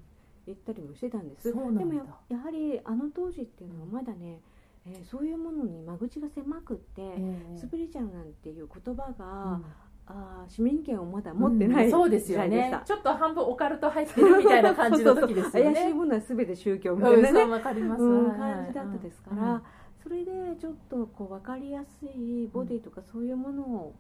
[0.48, 1.48] 行ったりもしてたんです。
[1.48, 4.40] でもややはりあの当時っていうのはまだね、
[4.86, 7.14] えーそういうものに間口が狭くって、え
[7.56, 7.58] え。
[7.58, 9.66] スピリチュアルなんていう言葉が、うん。
[10.06, 11.92] あー市民権をまだ持ってない、うん。
[11.92, 12.46] そうですよ。
[12.46, 12.78] ね。
[12.84, 15.74] ちょっと半分オカルト入ってるみたいな感じの時ですよね。
[15.74, 18.02] 怪しいものは全て宗教みうん、たいなね、そうわかります。
[18.02, 19.64] 感じだったですから、
[20.04, 23.94] それでちょっとこう分かりやすいボディとかそういうものを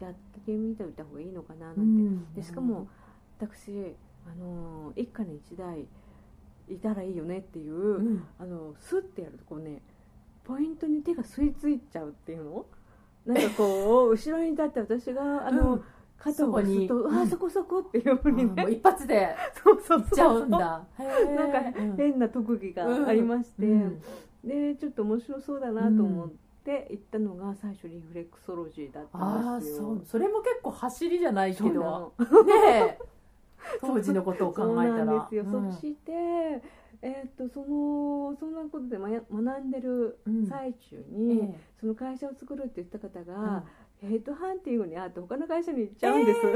[0.00, 2.34] やってみておいた方がいいのかななんて、うん。
[2.34, 2.88] でしかも
[3.38, 3.94] 私
[4.26, 5.86] あの一家に一台
[6.68, 8.24] いたらいいよねっていう、うん。
[8.38, 9.82] あのスッてやるとこうね
[10.44, 12.66] ポイントに手が吸い付いちゃうっていうの？
[13.26, 15.82] なんかこう 後ろに立って私があの、うん。
[16.18, 18.64] 肩を押すとあそこそこっていうふうにね。
[18.66, 20.58] う一発で そうそうそういっちゃうんだ。
[20.58, 21.96] なんかうん。
[21.96, 24.02] 変な特技がありまして、うん。
[24.44, 26.30] でちょっと面白そうだなと思っ
[26.64, 29.76] て行ったのが最初リフレクソロジーだったああんですよ。
[29.78, 30.02] そう。
[30.04, 31.70] それも結構走りじゃないけど。
[31.70, 32.12] の。
[32.44, 32.98] ねえ
[33.80, 34.76] 当時のことを考えたら。
[34.76, 35.72] そうなんですよ、うん。
[35.72, 36.12] そして、
[37.02, 40.46] えーっとそのそんなことでまや学んでるうん。
[40.46, 43.26] 最中えに、えその会社を作るって言った方うん。
[43.26, 43.64] が、
[43.98, 46.40] ヘッドハンティングにあって他の会社に行っちゃうんです、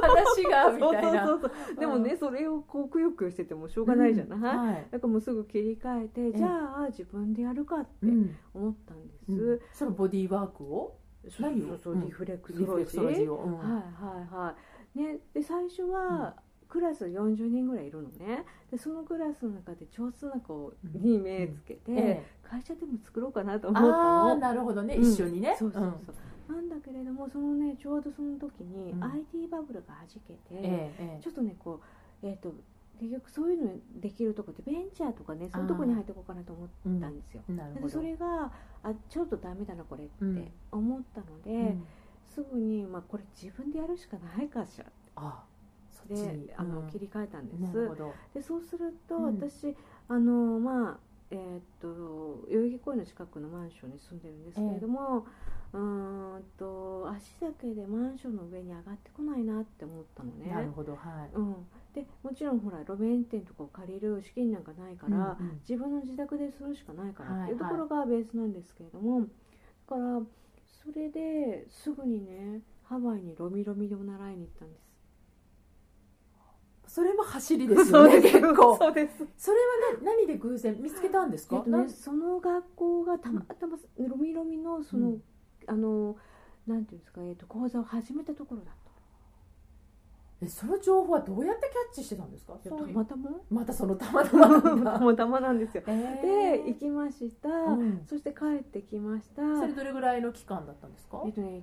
[0.00, 1.66] 話がみたいなそうそうそう。
[1.68, 4.88] そうでもね、それをこうくよくよしててもしょうがないじゃない、はい。
[4.90, 6.48] だからもうすぐ切り替えて、えじゃ
[6.84, 8.34] あ自分でやるかってうん。
[8.54, 9.60] 思ったんです、うん。
[9.72, 10.98] そのボディーワークを？
[11.28, 12.00] そう何をそうそううん。
[12.02, 13.58] リフレクソロジーを、うん。
[13.58, 14.54] はいはいはい
[14.94, 16.34] ねで最初は、
[16.68, 18.44] クラス40人ぐらいいるのね。
[18.70, 24.36] でそのクラスの中で上手な子に目つけて、え会社でも作ろうかなとえ思ったの。
[24.36, 25.02] なるほどね、うん。
[25.12, 25.54] 一緒にね。
[25.56, 29.04] そうそうそう、なんだけれどもそのねちょうどその時にうん。
[29.04, 31.80] IT バブルがはじけて、うんえちょっとねこ
[32.22, 32.52] うえっ、と
[32.98, 36.68] 結局そういうのできるとこってベンチャーとかねそういうとこに入っていこうかなと思っ
[37.00, 37.86] たんですよ、なるほど。
[37.86, 38.52] でそれが
[38.82, 40.52] あちょっとダメだなこれってうん。
[40.72, 41.86] 思ったので、うん
[42.34, 44.86] すぐに、まあ、これ自分でやるしかないかしら。
[45.16, 45.44] あ
[46.08, 46.50] でに。
[46.56, 46.88] あの、うん。
[46.88, 47.60] 切り替えたんです。
[47.60, 48.12] なるほど。
[48.34, 49.40] でそうすると、うん。
[49.40, 49.74] 私
[50.08, 50.98] あのまあ
[51.30, 55.26] えーっと代々木公園の近くのマンションに住んでるんですけれども、
[55.72, 60.52] うーんと足だけでマンションの上に上がってこないなって思ったのね。
[60.52, 60.98] なるほどは
[61.32, 61.34] い。
[61.34, 61.54] うん、
[61.94, 65.60] でもちろんほら路面店とかを借りる資金なんかないから、うんうん。
[65.66, 69.26] 自分の自宅でするしかないからはいっていうところがベースなんですけれども、だ
[69.88, 70.20] から
[70.84, 74.84] それですぐにねハワイにロミロミを習いに行ったんです。
[76.86, 78.76] それも走りですよね 結構。
[78.76, 79.26] そうです。
[79.36, 79.58] それ
[79.92, 85.22] はね何で偶然見つけたんですか、えっとね、その学校がたまたまロミロミのその、うん。
[85.66, 86.16] あの
[86.66, 88.74] なんていうんですか、えっと講座を始めたところだっ
[90.44, 92.54] えその情報はどうやってキャッチしてたんですか？
[92.62, 92.70] た。
[92.74, 93.30] またま？
[93.50, 95.82] またそのたまたまなんただまたまなんですよ。
[95.86, 98.02] えで行きました、うん。
[98.06, 99.42] そして帰ってきました。
[99.60, 101.22] それどれぐらいの期間だったんですか？
[101.26, 101.62] えっとね、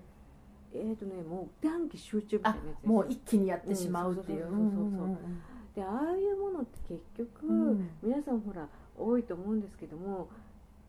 [0.73, 4.43] えっとね、もう短期集中みたいあなやつもう一気にやってしまうっていう。
[4.43, 4.59] そうそう
[4.97, 5.17] そう
[5.75, 7.89] で、ああいうものって結局、うん。
[8.03, 8.67] 皆さんほら
[8.97, 10.27] 多いと思うんですけども、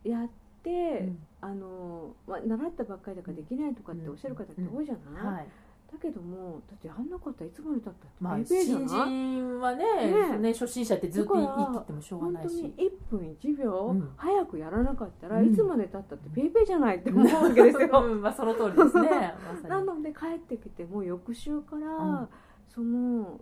[0.05, 0.29] やっ
[0.63, 1.19] て、うん。
[1.41, 5.49] あのまあ、習ったばっかりだからできないとかっておっしゃる方って多いじゃない、はい
[5.93, 12.63] だけどもだってやんなかったらいつまでたったってまあ、新人はねねね初心者ってずっと言ってもしょうがないし。
[12.63, 14.09] 本当に1分1秒うん。
[14.17, 15.53] 早くやらなかったら、うん。
[15.53, 17.89] いつまでたったってペーペーじゃないって思うわけですよ。
[18.03, 19.35] うんまあ、その通りですね。
[19.69, 22.29] なので帰ってきてもう翌週から、うん。
[22.69, 23.41] その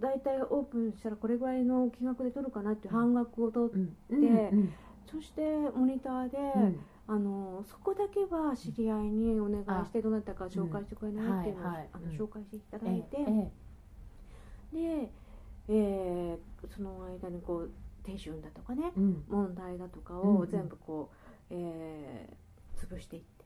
[0.00, 4.52] 大体オープンしたらこれぐらいの金額で取るかなっていう半額を取って、
[5.06, 11.40] そしてモニターで、うんあのそこだけは知り合いにお願いしてどなたか紹介してくれない？
[11.40, 12.10] っていうのを、あのうん。
[12.16, 13.52] 紹介していただえいて、え
[14.72, 15.12] で、
[15.68, 17.70] えーその間にこう
[18.02, 18.92] 手順だとかね
[19.28, 22.34] 問題だとかを全部こう、えー
[22.88, 23.44] 潰していって。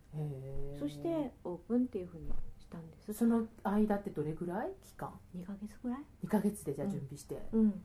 [0.78, 3.12] そしてオープンっていうふうにしたんです。
[3.12, 4.72] その間ってどれぐらい？
[4.82, 7.82] 期間？2ヶ月ぐらい？2ヶ月でじゃあ準備して、うん。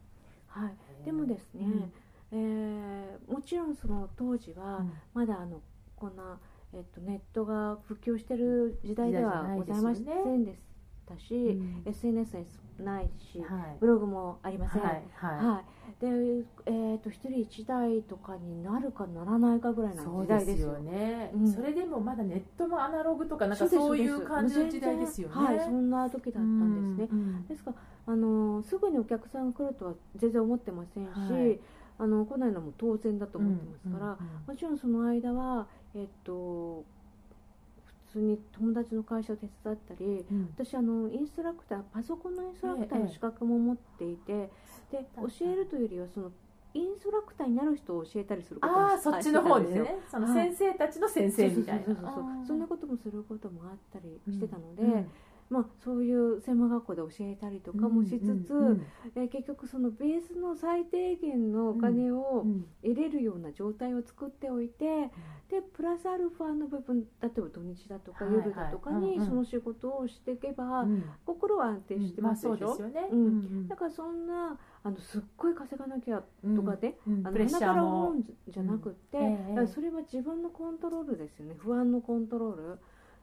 [0.48, 0.76] はい。
[1.06, 1.94] でもですね、うん
[2.34, 5.62] えーもちろんその当時はまだあの
[5.96, 6.38] こんな、
[6.74, 10.58] えっと、ネットが普及してる時代ではございませんでし
[11.08, 11.84] たし、うん。
[11.86, 12.38] SNS
[12.80, 13.78] ないし、はい。
[13.80, 15.64] ブログもありません、はいはい、は
[16.02, 20.74] い、で、えー、と一人一台とかになるかならないかぐらいの時代でですすよ。
[20.74, 21.52] よね、うん。
[21.52, 25.36] それでもまだネットもアナログとかなんかそういそう感じの時代ですよね。
[25.36, 27.08] はい、そんな時だったんですね。
[27.12, 31.60] うんですからあのすぐにお客さんが来るとは全然思ってませんし、はい
[32.00, 36.84] あの来ないのも当然だと思ってますから、うんうんもちろんその間は、えっと
[38.14, 40.50] 普通に友達の会社を手伝ったりうん。
[40.56, 43.14] 私あのインストラクターパソコンのインストラクターのええ。
[43.14, 44.50] 資格も持っていて、
[44.92, 46.32] でそうだ教えるというよりはその
[46.76, 49.84] インストラクターになる人を教えたりすることもああそっちの方ですよ。
[49.84, 52.46] ねそのはい先生たちの先生みたいな。
[52.46, 55.12] そんなこともすることもあったりしてたので、うん
[55.54, 58.86] まあ、そういう専門学校で教えたりとかもしつつ、うんうん
[59.16, 65.12] え結局そのベースの最低限のお金をうん得れるような状態を作っておいて、
[65.50, 71.04] でプラスアルファの部分例えば土日だとか夜だとかにその仕事をしていけば、うん。
[71.26, 72.78] 心は安定してますでしょ、
[73.12, 73.20] うん。
[73.20, 77.28] うんだからそんなあのすっごい稼がなきゃうんとかで、うん。
[77.28, 78.08] あの鼻からも。
[78.08, 79.18] 思うんじゃなくって、
[79.68, 81.56] それは自分のコントロールですよね。
[81.58, 82.80] 不安のコントロール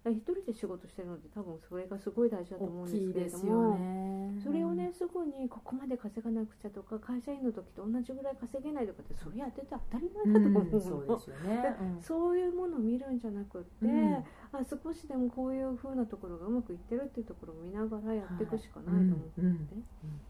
[0.08, 3.76] 一人で仕事してるので多分それがすごい大事だと思うんですけれども。
[3.76, 4.40] ね。
[4.42, 11.62] それをねすぐにここまで稼がなくちゃとか会社員の時と同じぐらい稼げないとかってそれやってて当たりうん前だと思うの、そうですよね。
[11.98, 14.14] でそういうものを見るんじゃなくって、うん。
[14.14, 14.24] あ
[14.64, 19.68] 少しでもこういう風なところがうまくいってるっていうところを見ながらやっていくしかないと思って、うんうん。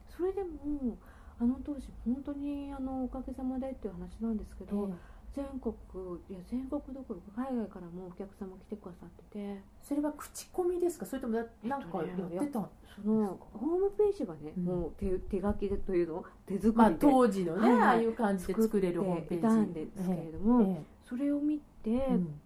[0.09, 0.98] それでも
[1.38, 5.75] あの当時本当にあのおかげさまでっていう話なんですけど、ええ全国
[6.29, 9.62] いや全国どころか海外からもお客様来てくださってて。
[9.83, 11.07] それは口コミですか？
[11.07, 12.05] それともななんかや
[12.43, 14.64] ってたんそのホームページがね、うん。
[14.64, 17.71] もう手手書きでというの手作りで、まあ当時のね、はい。
[17.71, 19.38] はいああいう感じで作れるホームページ。
[19.38, 20.85] いたんですけれども、ええ。
[21.09, 22.40] それを見てええうん。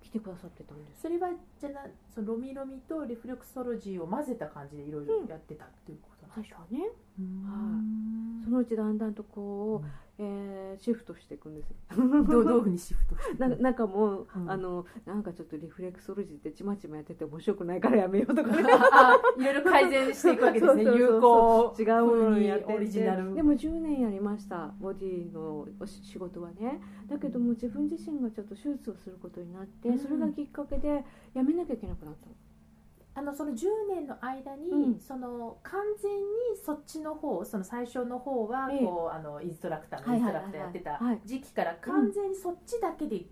[0.00, 1.28] 来てくださってたんです、それは
[1.60, 1.80] じゃあな
[2.14, 6.90] そのロミロミとリフレクソロジーを混ぜた感じでいろいろやってたっていうことなん最ですか、初はね。
[7.18, 8.42] うん。
[8.42, 9.86] そのうちだんだんとこう、
[10.20, 11.76] えーシフトしていくんですよ。
[11.96, 14.50] どうどういうふうにシフトななんかもう、うん。
[14.50, 18.64] あのなんかちょっとリフレクソロジーってちまちまやってて面白くないからやめようとかね。
[18.92, 20.82] あ いろいろ改善していくわけですね。
[20.82, 23.34] 有効違うものにやっててオリジナル。
[23.34, 26.80] でも10年やりましたボディの仕事はね。
[27.08, 29.98] だけども自分自身がちょっと手術をすることになって、うん。
[29.98, 31.04] それがきっかけで
[31.34, 32.32] やめなきゃいけなくなったの
[33.18, 35.00] あのその10年の間に、うん。
[35.00, 36.22] その完全に
[36.64, 38.78] そっちの方その最初の方はええ。
[38.84, 41.20] こう、あのインストラクターのインストラクターやってたはい。
[41.24, 43.24] 時期から完全にそっちだけで、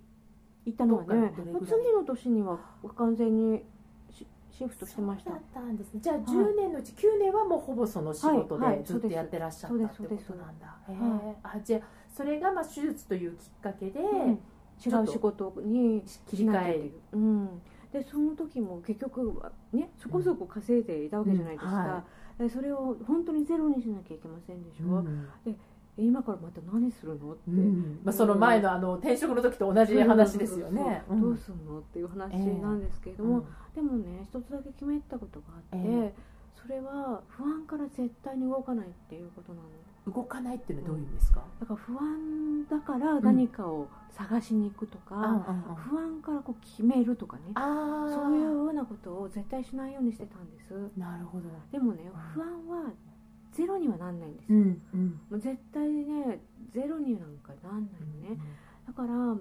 [0.64, 1.33] 行ったのはね
[1.64, 2.59] 次の年には
[2.96, 3.62] 完全に
[4.11, 5.31] シシフトしてました。
[5.31, 6.01] だったんですね。
[6.03, 6.18] じゃあい。
[6.20, 11.59] 10年のうち9年はもうほぼその仕事でずっとやってらっしゃったってことなんだ、へえはい。
[11.59, 11.81] あじゃあ
[12.12, 14.38] それがまあ手術というきっかけで、うん。
[14.85, 17.62] 違う仕事に切り替えるうん、
[17.98, 21.76] でその時も結局はねそこそこ稼いでいたわけじゃないですか、うん。
[21.76, 22.04] は
[22.38, 25.28] でそれを本当にゼロにしなきゃいけませんでしょ、うん。
[25.96, 27.32] 今からまた何するの？
[27.32, 28.00] って、うん。
[28.04, 31.02] まあ、その前のあの転職の時と同じ話ですよね。
[31.09, 36.14] どうするのっていう話なんですけれども、でもね一つだけ決めたことがあって、え。
[36.61, 39.68] それは不安から絶対に動かないっていうことなの
[40.07, 47.42] 動かないっていうのはどういう意味ですか、だから不安だから何かを探しに行くとか、あ不安からこう決めるとかね。
[47.55, 50.90] あそういうようなことを絶対しないようにしてたんです。
[50.97, 52.92] なるほど、でもね不安は
[53.53, 54.83] ゼロにはなんないんですよ、うん。
[54.95, 55.21] うん。
[55.31, 56.40] もう絶対ね
[56.73, 58.40] ゼロになんかなんないのね、
[58.87, 59.37] だから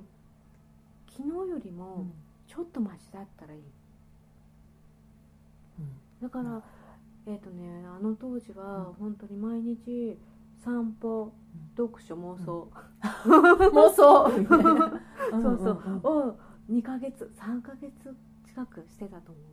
[1.07, 2.07] 昨日よりも
[2.47, 3.61] ちょっとマシだったらいい。
[6.21, 6.61] だから、
[7.27, 10.17] えっ、とねあの当時は本当に毎日
[10.65, 11.31] 散歩
[11.77, 12.71] 読書妄想、
[13.03, 14.39] 妄想。
[14.39, 15.01] みたいな
[15.31, 15.83] そうそう。
[15.85, 16.29] うんうんうん。
[16.29, 16.37] を
[16.71, 17.91] 2ヶ月3ヶ月
[18.45, 19.43] 近くしてたと思う。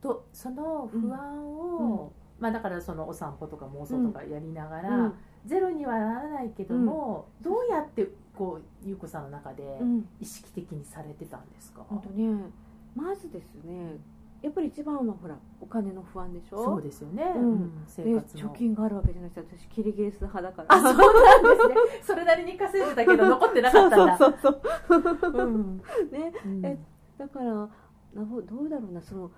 [0.00, 5.14] とその不安を、まあだからそのお散歩とか妄想とかやりながら、うん。
[5.44, 9.24] ゼロにはならないけども、どうやってこう優子さん。
[9.24, 12.50] の中でうん意識的にされてたんですか、本当ね
[12.94, 13.98] まずですね
[14.42, 16.64] やっぱり一番はほらお金の不安でしょ？
[16.64, 17.42] そうですよね、うん。
[17.42, 18.50] うん生で活の。
[18.50, 20.74] 貯金があるわけじゃないです私キリギリス派だから。
[20.74, 21.74] あそうなんですね。
[22.02, 24.18] それなりに稼いでたけど残ってなかったんだ。
[24.18, 25.46] そうそうそうう。
[25.46, 25.76] ん。
[26.10, 26.32] ね。
[26.44, 26.66] うん。
[26.66, 26.78] え
[27.18, 27.54] だから
[28.14, 29.30] なほどうだろうなその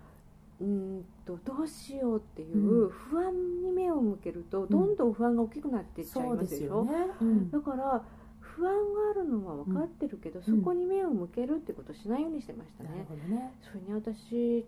[0.60, 7.50] うーんとどうしようっていう不安に目を向けると、どんどん不安が大きくなっていっちゃいまでしょ、ですすよね、うん。
[7.50, 8.02] だから
[8.40, 10.42] 不安があるのは分かってるけど、ん。
[10.44, 14.64] そこに目を向けるってことをしないようにしてましたなるね、ほどね、それに私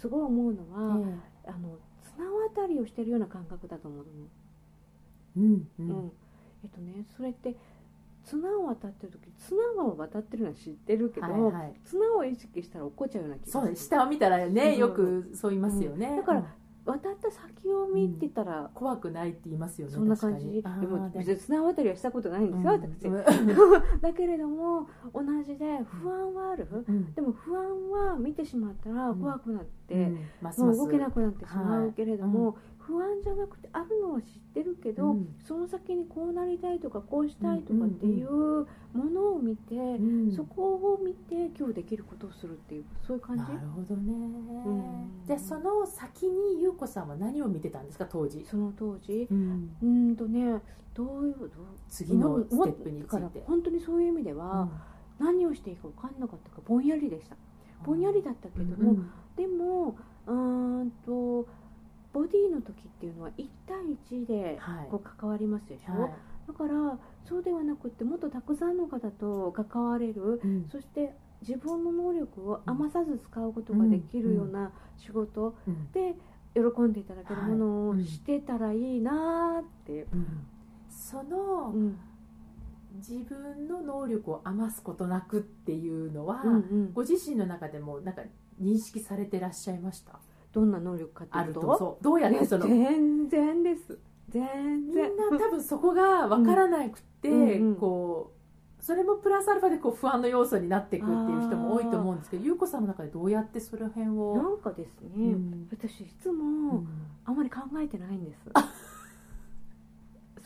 [0.00, 1.08] すごい思うのは、
[1.44, 1.78] えあの
[2.16, 2.24] 綱
[2.62, 4.12] 渡りをしてるような感覚だと思うの、
[5.36, 5.88] えうんううん。
[6.06, 6.12] ん
[6.64, 7.54] えっとねそれって
[8.24, 11.74] 綱を渡ってる時綱は渡ってるのは知ってるけど、はいはい。
[11.84, 13.62] 綱を意識したら落っこっちゃうような気がする。
[13.62, 16.16] そうね下を見たらねよくそう言いますよね、うん。
[16.16, 16.46] だからうん
[16.88, 20.62] 渡った先を見てたら、怖くないって言いますよねそんな感じ。
[20.62, 23.08] でも別に綱渡りはしたことないんですよ、私。
[23.08, 24.00] うん。
[24.00, 27.12] だけれども同じで不安はある、うん。
[27.12, 32.54] でも不安は見てしまったら怖くなって、もう動けなくなってしまうけれども、はい
[32.88, 35.28] 不安じゃなくてあるのは知ってるけど、うん。
[35.46, 40.32] その先にこうなりたいとかこうしたいとかっていうものを見て、うん。
[40.34, 43.42] そこを見て今日できることをするっていうそういう感じ？
[43.42, 45.26] なるほどね、ん。
[45.26, 49.28] じゃあその先に優子さんは何を見てたんですか当時、その当時？
[49.30, 50.16] うん。
[50.16, 50.62] とね
[50.94, 51.50] どういうどう
[51.90, 53.42] 次のステップについて。
[53.46, 54.68] 本当にそういう意味では、
[55.18, 57.36] 何をしていいか分かんなかったかぼんやりでした。
[57.84, 59.10] ぼんやりだったけども、うん。
[59.36, 59.96] でも
[60.26, 61.46] うーんと
[62.12, 63.76] ボディの時っていうのは1対
[64.10, 64.88] 1ではい。
[64.90, 66.12] こう関わりますでしょ、はい。
[66.46, 70.68] だからそうではなくってもっとたくさんの方と関われるうん。
[70.70, 75.92] そして自分の能力を余さず使うことができるような仕事うん。
[75.92, 76.14] で
[76.54, 79.92] 喜んでいただけるものをしてたらいいなーって。
[79.92, 80.02] い。
[80.02, 80.26] う、うん。
[80.88, 81.98] そのうん。
[82.96, 86.92] 自分の能力を余すことなくっていうのは、うんうん。
[86.94, 88.22] ご自身の中でもなんか
[88.60, 90.18] 認識されてらっしゃいました？
[90.52, 91.60] どんな能力かってあるいうと？
[91.60, 92.04] とそう。
[92.04, 92.66] どうやってその。
[92.66, 93.98] みん全然です。
[94.28, 95.16] 全然。
[95.16, 97.76] な多分そこが分からなくて、うんうん。
[97.76, 98.38] こう
[98.82, 105.68] それもプラスアルファでこう不安の要素になっていくっていう人も多いと思うんですけど優子さんの中でどうやってその辺なを、んかですね、うん。
[105.70, 106.88] 私いつうもん。
[107.24, 108.38] あまり考えてないんです、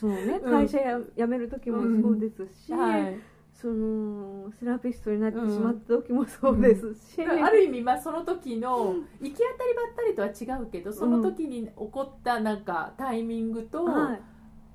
[0.00, 0.50] そのねうん。
[0.50, 3.16] 会社や辞める時もそうですし、はい、
[3.54, 14.18] そのセラピストになってしまった時もそうですし、ある意味、まあ、その時の行き当たりばったりとは違うけどその時に起こったなんかタイミングと、は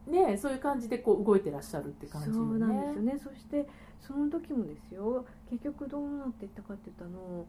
[0.08, 2.40] い、ね、そういう感じでこう動いてらっしゃるって感じよね。
[2.40, 3.20] そうなんですよね。
[3.22, 3.68] そして
[4.00, 5.26] その時もですよ。
[5.50, 7.46] 結局どうなっていったかって言ったの。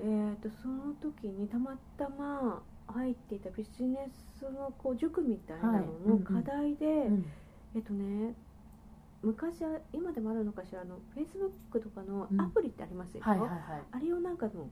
[0.00, 5.82] えー、とその時にたまたま入っていたビジネスのこう塾みたいなのはい。
[5.82, 6.18] うんうん。
[6.20, 7.26] の課題で、うん。
[7.74, 8.34] えっとね
[9.28, 12.40] 昔は今でもあるのかしらあのフェイスブックとかのうん。
[12.40, 13.60] アプリってありますでしょ、はいはいはい。
[13.92, 14.68] あれをなんかの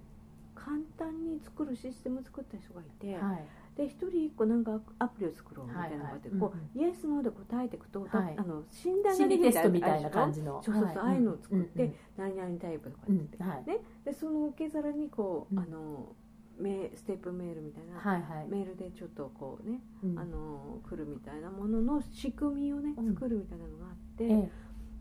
[0.55, 3.45] 簡単に作るシステムを作った人がいて、はい。
[3.77, 6.41] で一人一個なんかアプリを作ろうみたいなのがあって、はい。
[6.41, 8.35] はいこう、イエスノーで答えていくと、だはい。
[8.39, 10.63] あの診断心理テストみたいな感じの。
[10.65, 10.97] そうそうそう、はい。
[10.97, 13.65] ああいうのを作って、うん何々タイプとかうんってうんはい。
[13.67, 13.79] ね。
[14.07, 15.63] でその受け皿にこう、うん。
[15.63, 16.17] あの
[16.59, 18.49] メステップメールみたいな、はいはい。
[18.49, 20.19] メールでちょっとこうね、うん。
[20.19, 23.15] あの来るみたいなものの仕組みをねうん。
[23.15, 24.51] 作るみたいなのがあって、え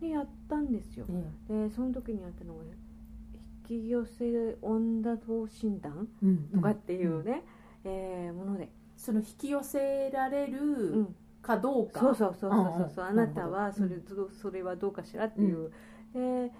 [0.01, 1.05] でやったんですよ。
[1.09, 1.67] え、え。
[1.67, 2.63] でその時にやったのが
[3.69, 7.43] 引き寄せ温度診断えうんとかっていうね、
[7.83, 11.15] えーもので、その引き寄せられるうん。
[11.41, 11.99] かどうか。
[11.99, 14.29] そうそうそうそうそう、んんあなたはそれ,、うん。
[14.31, 15.71] それはどうかしらっていう、
[16.13, 16.51] で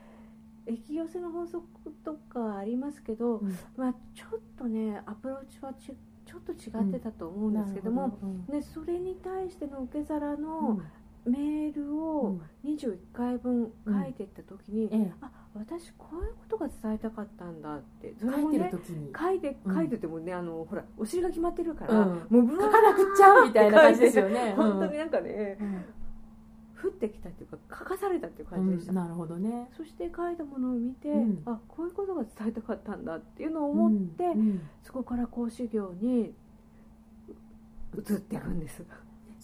[0.68, 1.66] 引き寄せの法則
[2.04, 3.58] とかありますけど、うん。
[3.78, 5.92] まあ、ちょっとねアプローチはち
[6.26, 8.28] ちょっと違ってたと思うんですけども、ど。
[8.28, 8.46] うん。
[8.48, 10.92] でそれに対しての受け皿うのん
[11.26, 15.14] メールうをん21回分書いていった時に、ええ。
[15.22, 19.12] あ私こういうことが伝えたかったんだってそれ書いてる時に。
[19.18, 19.76] 書いてうん。
[19.76, 22.08] 書いててもね、あのほらお尻が決まってるから、うん。
[22.30, 24.54] もうブワー書かなくっちゃうみたいな感じですよね。
[24.56, 25.86] 本当になんかね、うん。
[26.84, 28.98] 降ってきたっていうか書かされたっていう感じでした、うん。
[28.98, 29.70] なるほどね。
[29.76, 31.42] そして書いたものを見て、うん。
[31.46, 34.32] あこういうことが伝えたかったんだっていうのを思って、うん。
[34.32, 34.62] うん。
[34.84, 36.34] そこから講師業に
[37.98, 38.84] 移っていくんです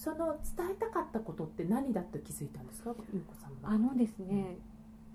[0.04, 2.96] その伝えたかったことって何だと気づいたんですか？
[3.40, 3.76] さんは。
[3.76, 4.58] あのですね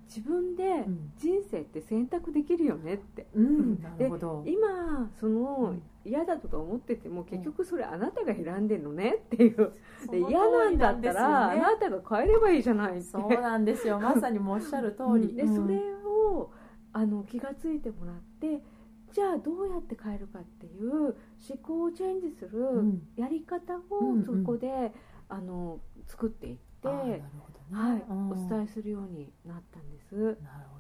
[0.07, 1.11] 自分でうん。
[1.19, 3.27] 人生って選択できるよねって。
[3.35, 3.83] うん。
[3.83, 4.45] なるほど。
[4.47, 5.75] 今その
[6.05, 9.73] 嫌だとか思ってても結局それあなたが選んでるのねっていう。
[10.09, 13.03] で嫌なんだったらあなたが変えればいいじゃないって。
[13.03, 13.99] そうなんですよ。
[13.99, 16.53] まさにもうおっしゃる通り、でそれを
[16.93, 18.63] あの気がついてもらって
[19.17, 21.15] じゃあどうやって変えるかっていう思
[21.63, 23.09] 考をチェンジするうん。
[23.17, 24.21] やり方うんうん。
[24.21, 24.93] をそこで、
[25.31, 28.31] あの作っていって、あーなるほどはいね、うん。
[28.31, 30.15] お伝えするようになったんです。
[30.15, 30.37] なる
[30.69, 30.77] ほ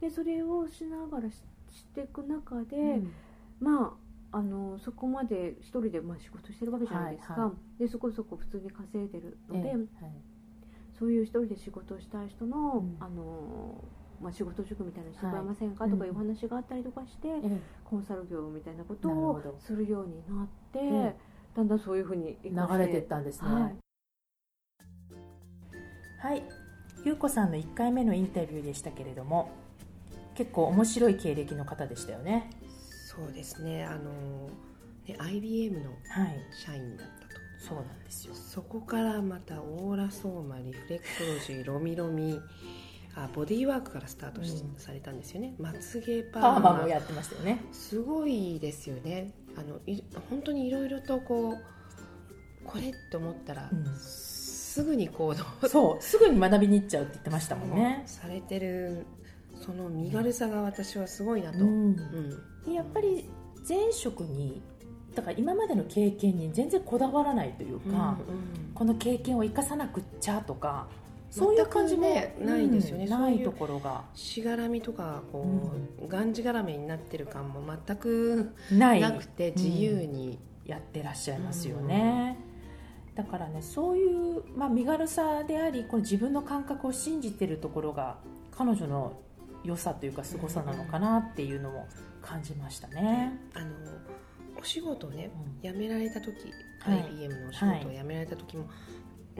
[0.00, 1.34] でそれをしながらし
[1.72, 3.12] していく中で、ど、うん。
[3.58, 3.98] ま
[4.32, 9.86] ああのそこまで一人でまあ仕事してるわけじゃないですか、はいはでそこそこ普通に稼いでるので、ええはい。
[10.96, 12.96] そういう一人で仕事をしたい人の,、うん。
[13.00, 13.82] あの
[14.20, 17.60] まあ、仕事塾みたいなのしてもらえはいませんか、とかいうお話があったりとかして、ええ。
[17.84, 21.16] コンサル業みたいなことをするようになって、え
[21.56, 23.48] だんだんそういうふうに流れていったんですね。
[23.48, 23.76] はい。
[26.18, 26.42] はい、
[27.04, 29.50] ゆうこさんの1回目のインタビューでしたけれども
[30.34, 32.50] 結構面白い経歴の方でしたよね。
[33.08, 33.84] そうですね。
[33.84, 34.50] あの
[35.06, 36.38] ね IBM のはい。
[36.52, 37.40] 社員だったと。
[37.58, 38.34] そうなんですよ。
[38.34, 42.38] そこからまたオーラソーマリフレクトロジーロミロミ
[43.14, 44.78] あボディーワークからスタートし、うん。
[44.78, 45.54] されたんですよね。
[45.58, 46.56] まつげパパー。
[46.56, 47.60] ーママもやってましたよね。
[47.72, 49.32] すごいですよね。
[49.56, 53.84] あのい本当にいろいろとこうこれって思ったら、うん。
[53.96, 55.68] すぐに行動。
[55.68, 58.02] そうすぐに学びに行っちゃうって言ってましたもんね。
[58.06, 59.04] されてる
[59.60, 61.90] その身軽さが私はすごいなと、ううん。
[61.90, 61.96] ん
[62.64, 63.28] でやっぱり
[63.68, 64.62] 前職に
[65.14, 68.72] だから今までの経験に全然こだわらないというか、うん。
[68.72, 70.86] この経験を生かさなくっちゃとか
[71.30, 72.02] そういう感じも、
[72.40, 73.06] ないですよね。
[73.06, 74.04] ないところが。
[74.14, 75.72] しがらみとかこ
[76.02, 82.36] う、がんじがらめになってる感も全くなくて自由に、やってらっしゃいますよね、
[83.16, 88.18] だからねそういう、まあ、身軽さでありこの自分の感覚を信じてるところが
[88.56, 89.14] 彼女の
[89.64, 91.88] 良さというか凄さなのかなっていうのも
[92.22, 93.74] 感じましたね、あの
[94.60, 95.30] お仕事をね
[95.62, 95.70] うん。
[95.72, 96.36] 辞められた時、
[96.80, 97.04] はい。
[97.10, 98.66] IBM のお仕事を辞められた時も、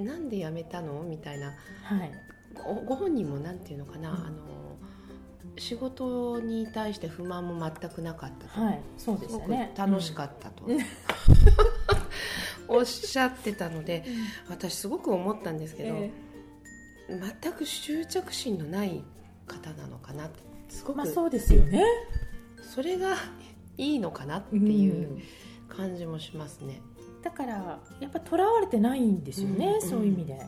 [0.01, 1.03] なんで辞めたの？
[1.03, 1.55] みたいな。
[1.83, 2.13] はい。
[2.55, 4.17] ごご本人もなんていうのかな、うん。
[4.17, 4.77] あの
[5.57, 8.81] 仕事に対して不満も全くなかったと、はい。
[8.97, 10.79] そうですすごくよね楽しかったと、うん。
[12.69, 14.05] おっしゃってたので
[14.49, 16.11] 私すごく思ったんですけど、え
[17.43, 19.03] 全く執着心のない
[19.47, 20.41] 方なのかなって。
[20.69, 21.85] すごく、えまあそうですよね。
[22.63, 23.17] それが
[23.77, 25.19] いいのかなっていう
[25.69, 26.81] 感じもしますね。
[27.23, 30.41] だからやっぱとらわれてないんですよね、うんそういう意味で。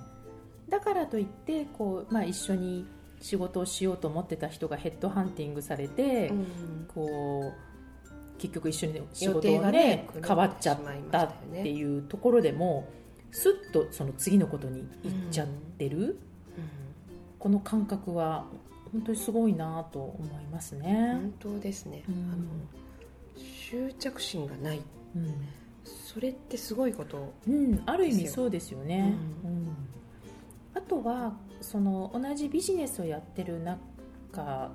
[0.68, 2.86] だからといってこう、まあ、一緒に
[3.20, 6.46] 仕事をしようと思ってた人がヘッドハンティングされて、うん。
[6.88, 10.78] こう結局一緒に仕予事がねね変わっちゃっ
[11.12, 12.88] たっていうところでも
[13.30, 16.18] すっとその次のことに行っちゃってる、
[17.38, 18.46] この感覚は
[18.90, 21.12] 本当にすごいなと思いますうんね。
[21.12, 22.14] 本当ですね、うん。
[22.32, 22.42] あの
[23.46, 24.82] 執着心がない。
[25.14, 25.34] うん
[26.12, 29.76] それってすごいことうん、ある意味そうですよね、ううん。
[30.74, 34.70] あとはその同じビジネスをやってる中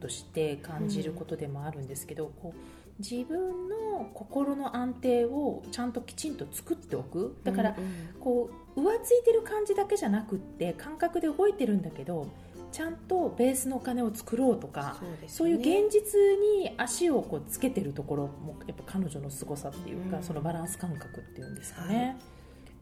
[0.00, 2.58] として感じることでもあるんですけど、こう
[2.98, 7.36] 自分の心の安定をちゃんときちんと作っておく。
[7.44, 7.84] だから、うん。
[7.84, 12.26] うんこう浮ついてる感じだけじゃなくって感覚で動いてるんだけど
[12.72, 16.18] ちゃんとベースのお金を作ろうとかそうですそういう現実
[16.60, 20.22] に足をこうつけてるところもやっぱ彼女の凄さっていうか、うん。
[20.22, 22.16] そのバランス感覚っていうんですかね、はい。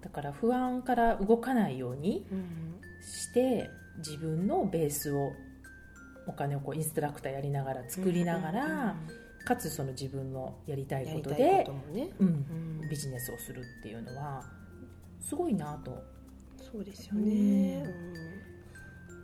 [0.03, 3.69] だから不安から動かないようにうんして
[3.99, 5.33] 自分のベースを
[6.27, 8.95] お金をこうインストラクターやりながら作りながら、うんうん
[9.43, 12.29] かつその自分のやりたいことでこともね、うん。
[12.83, 12.89] うん。
[12.91, 14.45] ビジネスをするっていうのは
[15.19, 16.05] すごいなと。
[16.71, 17.83] そうですよね、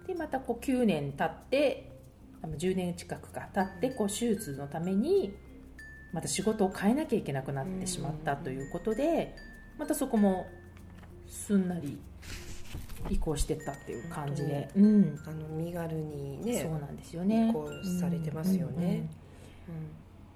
[0.07, 1.91] でまたこう9年経って
[2.43, 5.35] あの10年近くか経ってこう手術のために
[6.13, 9.35] また仕事を変えなきゃいけなくなってしまったということで
[9.79, 10.47] またそこも
[11.29, 11.99] すんなり
[13.11, 17.51] 移行してったっていう感じで、うん、あの身軽にねそうなんですよね。
[17.51, 17.69] 移行
[18.01, 19.09] されてますよね、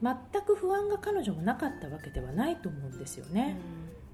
[0.03, 3.57] 全く不安が彼女もなかったわけではないと思うんですよね、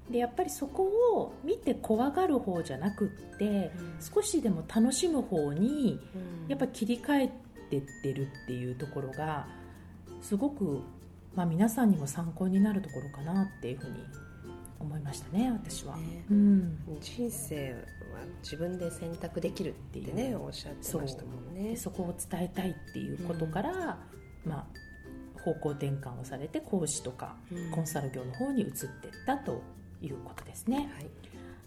[0.09, 0.83] でやっぱりそこ
[1.15, 5.99] を見て怖がる方じゃなくって、少しでも楽しむ方に
[6.47, 7.27] やっぱ切り替え
[7.69, 9.47] てってるっていうところが
[10.21, 10.81] すごく、
[11.35, 13.97] まあ、皆さんにも参考になるところかなっていうふうに
[14.79, 16.25] 思いましたね私は、ね。
[16.29, 17.79] うん、人生は
[18.43, 21.75] 自分で選択できるってねおっしゃってましたもんね。
[21.75, 23.97] そこを伝えたいっていうことから、
[24.45, 27.35] うん、まあ、方向転換をされて講師とか
[27.73, 29.61] コンサル業の方に移っていったと
[30.01, 30.89] いうことですね、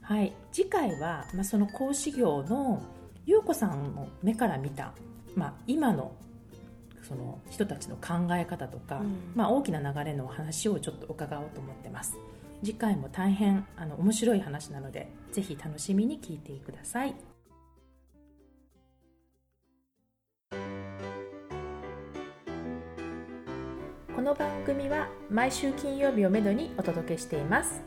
[0.09, 2.83] はい、はい、次回は、まあ、その講師業の
[3.27, 4.93] 優子さんの目から見た、
[5.35, 6.13] まあ、今の
[7.03, 12.17] その人たちの考え方とか、うん、まあ、大きな流れの話をちょっと伺おうと思ってます。
[12.63, 17.15] 次回も大変あの面白い話なのでぜひ楽しみに聞いてください。
[24.15, 27.81] この番組は毎週金曜日をめどにお届けしています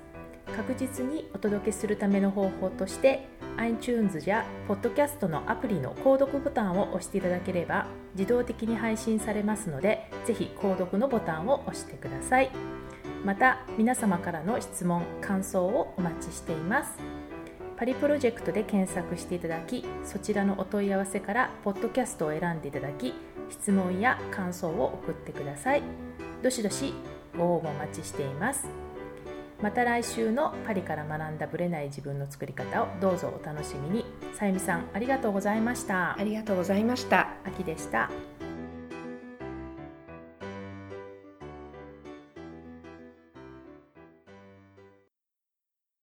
[0.56, 3.28] 確実にお届けするための方法として
[3.58, 12.50] iTunes や Podcast のアプリの購読ボタンを押していただければ自動的に配信されますのでぜひ購読のボタンを押してください。
[13.24, 16.94] また皆様からの質問感想をお待ちしています。
[17.78, 23.14] パリプロジェクトで検索していただきそちらのお問い合わせからポッドキャストを選んでいただき
[23.50, 25.84] 質問や感想を送ってください。
[26.42, 26.94] どしどし
[27.38, 28.83] ご応募お待ちしています。
[29.64, 34.06] また来週のパリから学んだブレない自分の作り方をどうぞお楽しみに。
[34.34, 36.20] さゆみさんありがとうございました。
[36.20, 37.30] ありがとうございました。
[37.46, 38.12] 秋でした